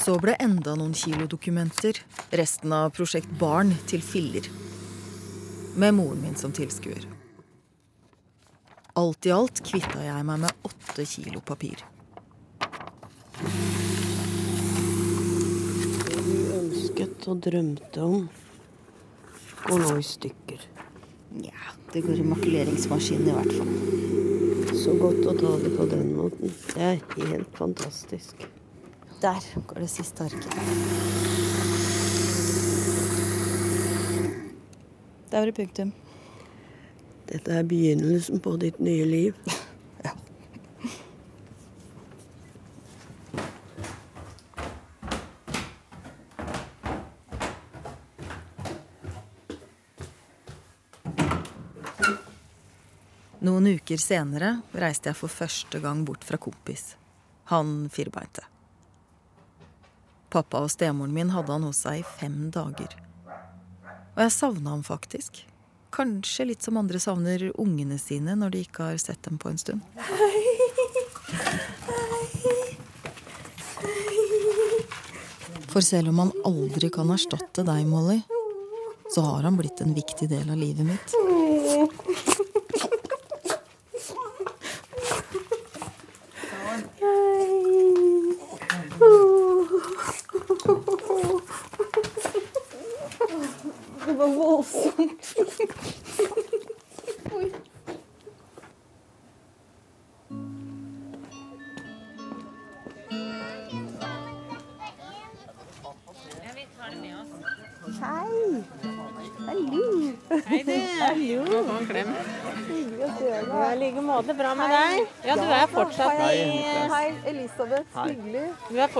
Så 0.00 0.14
ble 0.22 0.38
enda 0.40 0.78
noen 0.78 0.94
kilo 0.96 1.26
dokumenter, 1.28 1.98
resten 2.30 2.72
av 2.72 2.94
Prosjekt 2.94 3.30
Barn, 3.42 3.74
til 3.90 4.00
filler. 4.06 4.46
Med 5.74 5.94
moren 5.94 6.22
min 6.22 6.34
som 6.34 6.52
tilskuer. 6.52 7.06
Alt 8.92 9.26
i 9.26 9.30
alt 9.30 9.62
kvitta 9.64 10.02
jeg 10.02 10.26
meg 10.26 10.42
med 10.42 10.66
åtte 10.66 11.04
kilo 11.06 11.40
papir. 11.46 11.84
Det 16.04 16.18
du 16.26 16.34
ønsket 16.58 17.28
og 17.30 17.42
drømte 17.46 18.02
om, 18.02 18.26
går 19.64 19.84
nå 19.84 19.94
i 20.00 20.04
stykker. 20.04 20.66
Nja, 21.38 21.70
det 21.92 22.02
går 22.02 22.18
i 22.18 22.26
makuleringsmaskinen 22.32 23.30
i 23.30 23.36
hvert 23.38 23.54
fall. 23.60 24.76
Så 24.80 24.96
godt 24.98 25.22
å 25.30 25.36
ta 25.38 25.54
det 25.62 25.70
på 25.76 25.86
den 25.94 26.10
måten. 26.18 26.50
Det 26.74 26.82
er 26.90 27.00
helt 27.28 27.54
fantastisk. 27.58 28.48
Der 29.22 29.40
går 29.70 29.84
det 29.84 29.90
siste 29.94 30.26
arket. 30.26 31.89
Der 35.30 35.38
var 35.38 35.46
det 35.46 35.52
punktum. 35.52 35.92
Dette 37.30 37.52
er 37.54 37.62
begynnelsen 37.62 38.40
på 38.42 38.56
ditt 38.58 38.80
nye 38.82 39.04
liv. 39.06 39.34
Noen 53.40 53.66
uker 53.66 53.96
senere 53.96 54.56
reiste 54.76 55.08
jeg 55.08 55.16
for 55.16 55.32
første 55.32 55.78
gang 55.80 56.02
bort 56.04 56.26
fra 56.26 56.36
kompis. 56.42 56.96
Han 57.54 57.86
firbeinte. 57.92 58.42
Pappa 60.30 60.60
og 60.66 60.70
stemoren 60.74 61.14
min 61.14 61.30
hadde 61.32 61.54
han 61.54 61.64
hos 61.70 61.80
seg 61.86 62.02
i 62.02 62.10
fem 62.18 62.50
dager. 62.52 63.09
Og 64.16 64.24
jeg 64.24 64.34
savna 64.34 64.74
ham 64.74 64.82
faktisk. 64.86 65.44
Kanskje 65.94 66.46
litt 66.50 66.62
som 66.62 66.78
andre 66.78 67.00
savner 67.02 67.48
ungene 67.58 67.98
sine 67.98 68.36
når 68.38 68.54
de 68.54 68.64
ikke 68.66 68.90
har 68.90 68.98
sett 69.02 69.22
dem 69.26 69.38
på 69.42 69.50
en 69.50 69.58
stund. 69.58 69.82
For 75.70 75.80
selv 75.86 76.10
om 76.10 76.18
han 76.24 76.32
aldri 76.46 76.90
kan 76.90 77.10
erstatte 77.14 77.62
deg, 77.66 77.86
Molly, 77.86 78.18
så 79.14 79.22
har 79.22 79.46
han 79.46 79.58
blitt 79.58 79.82
en 79.82 79.94
viktig 79.94 80.26
del 80.30 80.50
av 80.50 80.58
livet 80.58 80.86
mitt. 80.86 81.14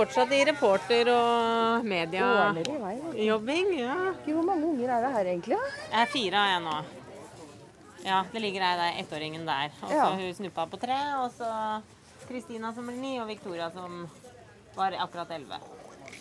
Fortsatt 0.01 0.31
i 0.33 0.41
reporter- 0.49 1.09
og 1.13 1.85
mediejobbing. 1.85 3.67
Ja. 3.79 3.95
Hvor 4.25 4.43
mange 4.45 4.65
unger 4.65 4.89
er 4.97 5.01
det 5.05 5.11
her 5.15 5.25
egentlig? 5.35 5.57
Jeg 5.91 6.01
er 6.01 6.09
fire 6.11 6.41
av 6.41 6.49
jeg 6.51 6.61
nå. 6.65 6.75
Ja, 8.01 8.23
det 8.33 8.41
ligger 8.41 8.63
ei 8.65 8.77
der, 8.79 8.95
ettåringen 9.03 9.45
der. 9.45 9.69
Og 9.83 9.89
så 9.89 9.95
Ja. 9.95 10.09
hun 10.15 10.33
snuppa 10.33 10.65
på 10.69 10.79
tre, 10.81 10.97
og 11.21 11.31
så 11.37 11.81
Kristina 12.27 12.73
som 12.73 12.87
blir 12.87 12.97
ni, 12.97 13.19
og 13.19 13.27
Victoria 13.27 13.69
som 13.71 14.09
var 14.75 14.91
akkurat 14.93 15.29
elleve. 15.29 15.59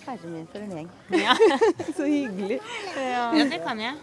Herre 0.06 0.26
min, 0.28 0.46
for 0.46 0.58
en 0.58 0.70
gjeng. 0.70 0.88
Ja. 1.10 1.34
Så 1.96 2.04
hyggelig. 2.04 2.60
Ja, 2.96 3.32
det 3.32 3.62
kan 3.64 3.78
jeg. 3.78 3.94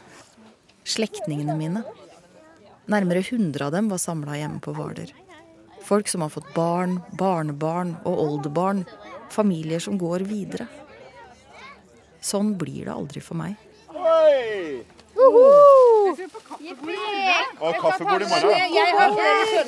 Slektningene 0.85 1.55
mine. 1.57 1.83
Nærmere 2.87 3.19
100 3.23 3.65
av 3.65 3.71
dem 3.71 3.89
var 3.89 3.97
samla 3.97 4.37
hjemme 4.37 4.59
på 4.61 4.73
Hvaler. 4.75 5.11
Folk 5.83 6.07
som 6.07 6.21
har 6.21 6.29
fått 6.29 6.53
barn, 6.53 7.01
barnebarn 7.17 7.97
og 8.05 8.19
oldebarn. 8.19 8.85
Familier 9.33 9.79
som 9.83 9.97
går 9.99 10.25
videre. 10.27 10.67
Sånn 12.23 12.55
blir 12.59 12.87
det 12.87 12.93
aldri 12.93 13.21
for 13.23 13.35
meg. 13.39 13.55
Oi! 13.93 14.83
Og 17.57 17.75
kaffebord 17.81 18.21
i 18.21 18.27
morgen. 18.29 18.73
Jeg 18.75 18.89
har 18.97 19.09
flere 19.17 19.63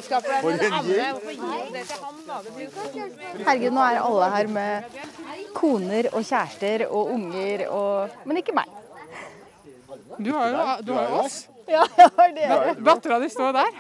Herregud, 3.46 3.74
nå 3.74 3.82
er 3.86 4.02
alle 4.04 4.28
her 4.36 4.48
med 4.54 5.00
koner 5.58 6.10
og 6.14 6.22
kjærester 6.22 6.86
og 6.90 7.14
unger 7.16 7.66
og 7.70 8.28
Men 8.30 8.42
ikke 8.44 8.56
meg. 8.58 8.70
Du 10.20 10.32
har 10.36 10.52
jo, 10.52 10.58
du 10.86 10.92
har 10.94 11.10
jo 11.10 11.16
oss. 11.24 11.38
Ja, 11.70 11.84
jeg 11.98 12.10
har 12.18 12.32
dere. 12.36 12.74
Dattera 12.82 13.20
di 13.22 13.30
står 13.32 13.54
der. 13.56 13.72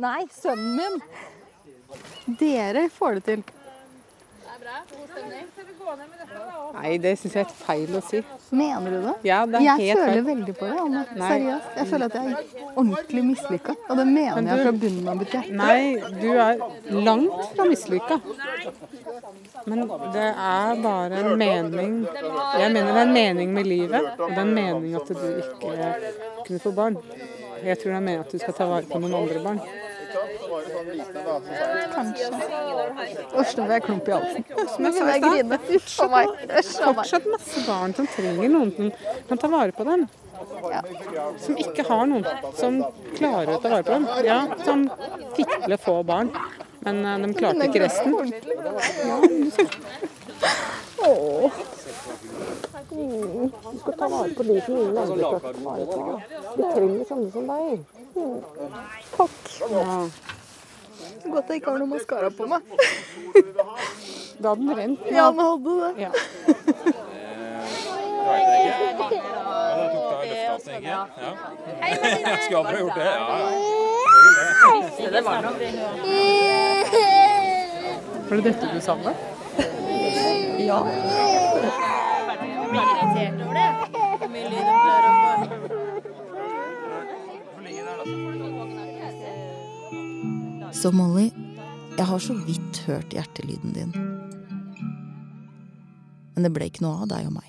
Nei, 0.00 0.20
sønnen 0.32 0.76
min. 0.76 1.00
Dere 2.40 2.88
får 2.94 3.18
det 3.18 3.24
til. 3.26 3.59
Nei, 6.74 6.92
det 7.02 7.12
syns 7.18 7.34
jeg 7.34 7.42
er 7.44 7.54
feil 7.56 7.96
å 7.98 8.00
si. 8.06 8.20
Mener 8.54 8.92
du 8.94 8.98
det? 9.06 9.14
Ja, 9.26 9.40
det 9.50 9.60
jeg 9.64 9.76
helt 9.80 9.98
føler 9.98 10.12
feil. 10.12 10.24
veldig 10.28 10.54
på 10.60 10.68
det. 10.68 10.76
Anne. 10.84 11.02
Seriøst. 11.16 11.72
Jeg 11.80 11.88
føler 11.90 12.04
at 12.10 12.16
jeg 12.18 12.30
er 12.30 12.36
ordentlig 12.82 13.24
mislykka. 13.30 13.74
Og 13.88 14.00
det 14.00 14.06
mener 14.06 14.36
Men 14.38 14.50
jeg 14.50 14.62
fra 14.64 14.74
bunnen 14.84 15.10
av 15.12 15.18
mitt 15.20 15.34
hjerte. 15.34 15.56
Nei, 15.60 15.82
du 16.20 16.28
er 16.30 16.62
langt 17.08 17.42
fra 17.56 17.66
mislykka. 17.72 18.20
Men 19.66 19.84
det 20.14 20.28
er 20.30 20.80
bare 20.82 21.20
en 21.20 21.36
mening 21.38 21.92
Jeg 22.06 22.72
mener 22.72 22.92
det 22.94 22.96
er 22.96 23.02
en 23.02 23.12
mening 23.12 23.52
med 23.54 23.66
livet, 23.66 24.14
og 24.18 24.30
det 24.30 24.38
er 24.38 24.46
en 24.46 24.54
mening 24.54 24.94
at 24.96 25.08
du 25.08 25.26
ikke 25.42 25.74
kunne 26.46 26.62
få 26.62 26.72
barn. 26.74 26.96
Jeg 27.60 27.76
tror 27.78 27.90
det 27.92 27.96
er 27.98 28.00
meningen 28.06 28.24
at 28.24 28.32
du 28.32 28.38
skal 28.40 28.54
ta 28.56 28.66
vare 28.70 28.88
på 28.88 28.98
noen 29.02 29.14
andre 29.18 29.42
barn. 29.44 29.60
Kanskje. 31.94 32.26
Usch, 33.40 33.54
nå 33.58 33.62
er 33.66 33.80
klump 33.84 34.08
i 34.08 34.10
halsen. 34.14 34.42
Men 34.78 34.90
vil 34.96 35.06
jeg 35.12 35.20
griner. 35.24 35.58
Uff 35.76 36.00
a 36.00 36.02
meg. 36.14 36.26
Fortsatt 36.80 37.24
masse 37.30 37.58
barn 37.66 37.92
som 37.98 38.06
trenger 38.16 38.48
noen 38.52 38.70
som 38.76 38.86
kan 39.28 39.38
ta 39.44 39.48
vare 39.52 39.72
på 39.76 39.82
dem. 39.88 40.00
Som 41.40 41.54
ikke 41.60 41.82
har 41.88 42.04
noen 42.10 42.24
som 42.58 42.72
klarer 43.16 43.50
å 43.54 43.60
ta 43.62 43.68
vare 43.74 43.84
på 43.86 43.92
dem. 43.98 44.04
Ja, 44.26 44.40
som 44.64 44.78
fikle 45.36 45.76
få 45.80 45.94
barn, 46.06 46.28
men 46.86 46.96
eh, 47.04 47.18
de 47.26 47.30
klarte 47.36 47.62
ikke 47.68 47.84
resten. 47.84 48.10
Ja, 49.04 49.16
du 51.00 51.06
Du 53.00 53.78
skal 53.80 53.92
ta 53.98 54.08
vare 54.08 54.34
på 54.36 54.42
de 54.42 54.60
som 54.60 54.76
ingen 54.76 54.98
andre 54.98 55.18
klarer 55.18 55.40
ta 55.40 55.60
vare 55.64 55.84
på. 55.86 56.20
Vi 56.56 56.62
trenger 56.74 57.04
sånne 57.08 57.30
som 57.32 57.44
deg. 57.48 57.78
Takk. 59.16 59.38
Ja. 59.70 60.00
Godt 61.30 61.48
jeg 61.48 61.56
ikke 61.60 61.70
har 61.70 61.78
noe 61.80 61.90
maskara 61.94 62.30
på 62.34 62.48
meg. 62.50 62.60
Da 64.40 64.52
hadde 64.52 64.62
den 64.66 64.76
rent. 64.76 65.00
Ja, 65.08 65.30
den 65.30 65.40
hadde 65.40 65.70
det. 65.80 65.90
Ja. 66.04 66.10
Skulle 72.44 72.58
aldri 72.58 72.78
gjort 72.80 72.94
det. 72.96 73.04
Ja, 73.04 73.10
Det 75.10 75.20
var 78.30 78.36
det 78.36 78.42
dette 78.44 78.66
du 78.74 78.80
savnet? 78.80 79.16
Ja. 80.58 80.84
Blir 82.70 82.80
irritert 82.80 83.40
over 83.42 83.54
det. 83.54 83.70
Hvor 84.18 84.28
mye 84.30 84.48
lyd 84.50 84.62
de 84.62 84.72
klarer 84.78 85.08
å 85.10 85.12
få. 85.20 85.30
Så 90.72 90.90
Molly, 90.94 91.30
jeg 91.98 92.06
har 92.06 92.18
så 92.18 92.34
vidt 92.46 92.78
hørt 92.86 93.12
hjertelyden 93.12 93.72
din. 93.74 93.92
Men 96.34 96.46
det 96.46 96.52
ble 96.54 96.64
ikke 96.70 96.86
noe 96.86 97.02
av 97.02 97.10
deg 97.10 97.26
og 97.26 97.34
meg. 97.36 97.48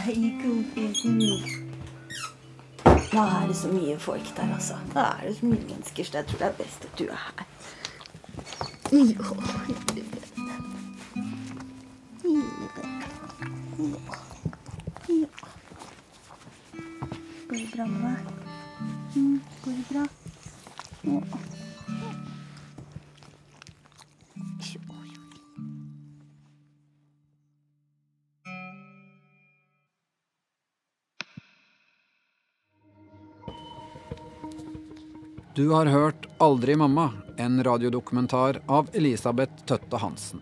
Hei, 0.00 0.32
kompisen. 0.40 1.59
Nå 3.12 3.22
er 3.22 3.46
det 3.48 3.56
så 3.56 3.68
mye 3.68 3.98
folk 3.98 4.36
der, 4.36 4.54
altså. 4.54 4.74
Nå 4.94 5.00
er 5.00 5.26
det 5.26 5.36
så 5.36 5.46
mye 5.46 5.64
mennesker, 5.68 6.04
så 6.04 6.16
jeg 6.18 6.26
tror 6.26 6.38
det 6.38 6.46
er 6.46 6.52
best 6.58 6.84
at 6.84 6.98
du 6.98 7.04
er 7.04 7.18
her. 7.26 7.44
Går 17.48 17.56
det 17.56 17.70
bra 17.74 17.84
med 17.86 18.00
deg? 18.06 18.18
Mm, 19.16 19.40
går 19.64 19.70
det 19.70 19.84
bra? 19.92 20.19
Du 35.60 35.68
har 35.68 35.86
hørt 35.86 36.26
'Aldri 36.38 36.76
mamma', 36.76 37.12
en 37.36 37.64
radiodokumentar 37.64 38.60
av 38.66 38.88
Elisabeth 38.92 39.64
Tøtte 39.64 39.96
Hansen. 39.96 40.40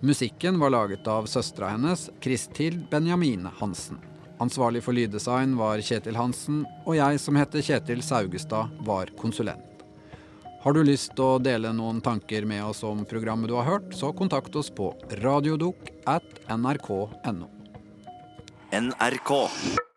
Musikken 0.00 0.58
var 0.58 0.70
laget 0.70 1.08
av 1.08 1.26
søstera 1.26 1.68
hennes, 1.68 2.10
Kristil 2.20 2.78
Benjamine 2.90 3.50
Hansen. 3.58 3.98
Ansvarlig 4.40 4.80
for 4.82 4.96
lyddesign 4.96 5.52
var 5.56 5.82
Kjetil 5.84 6.16
Hansen, 6.16 6.62
og 6.86 6.96
jeg 6.96 7.20
som 7.20 7.36
heter 7.36 7.60
Kjetil 7.60 8.00
Saugestad, 8.02 8.72
var 8.80 9.12
konsulent. 9.20 9.84
Har 10.62 10.72
du 10.72 10.80
lyst 10.82 11.12
til 11.12 11.24
å 11.24 11.42
dele 11.42 11.74
noen 11.76 12.00
tanker 12.00 12.46
med 12.46 12.64
oss 12.64 12.80
om 12.82 13.04
programmet 13.04 13.52
du 13.52 13.54
har 13.54 13.68
hørt, 13.68 13.92
så 13.92 14.14
kontakt 14.16 14.56
oss 14.56 14.70
på 14.70 14.94
radiodok 15.20 15.92
at 16.06 16.24
nrk.no. 16.48 17.52
NRK. 18.72 19.87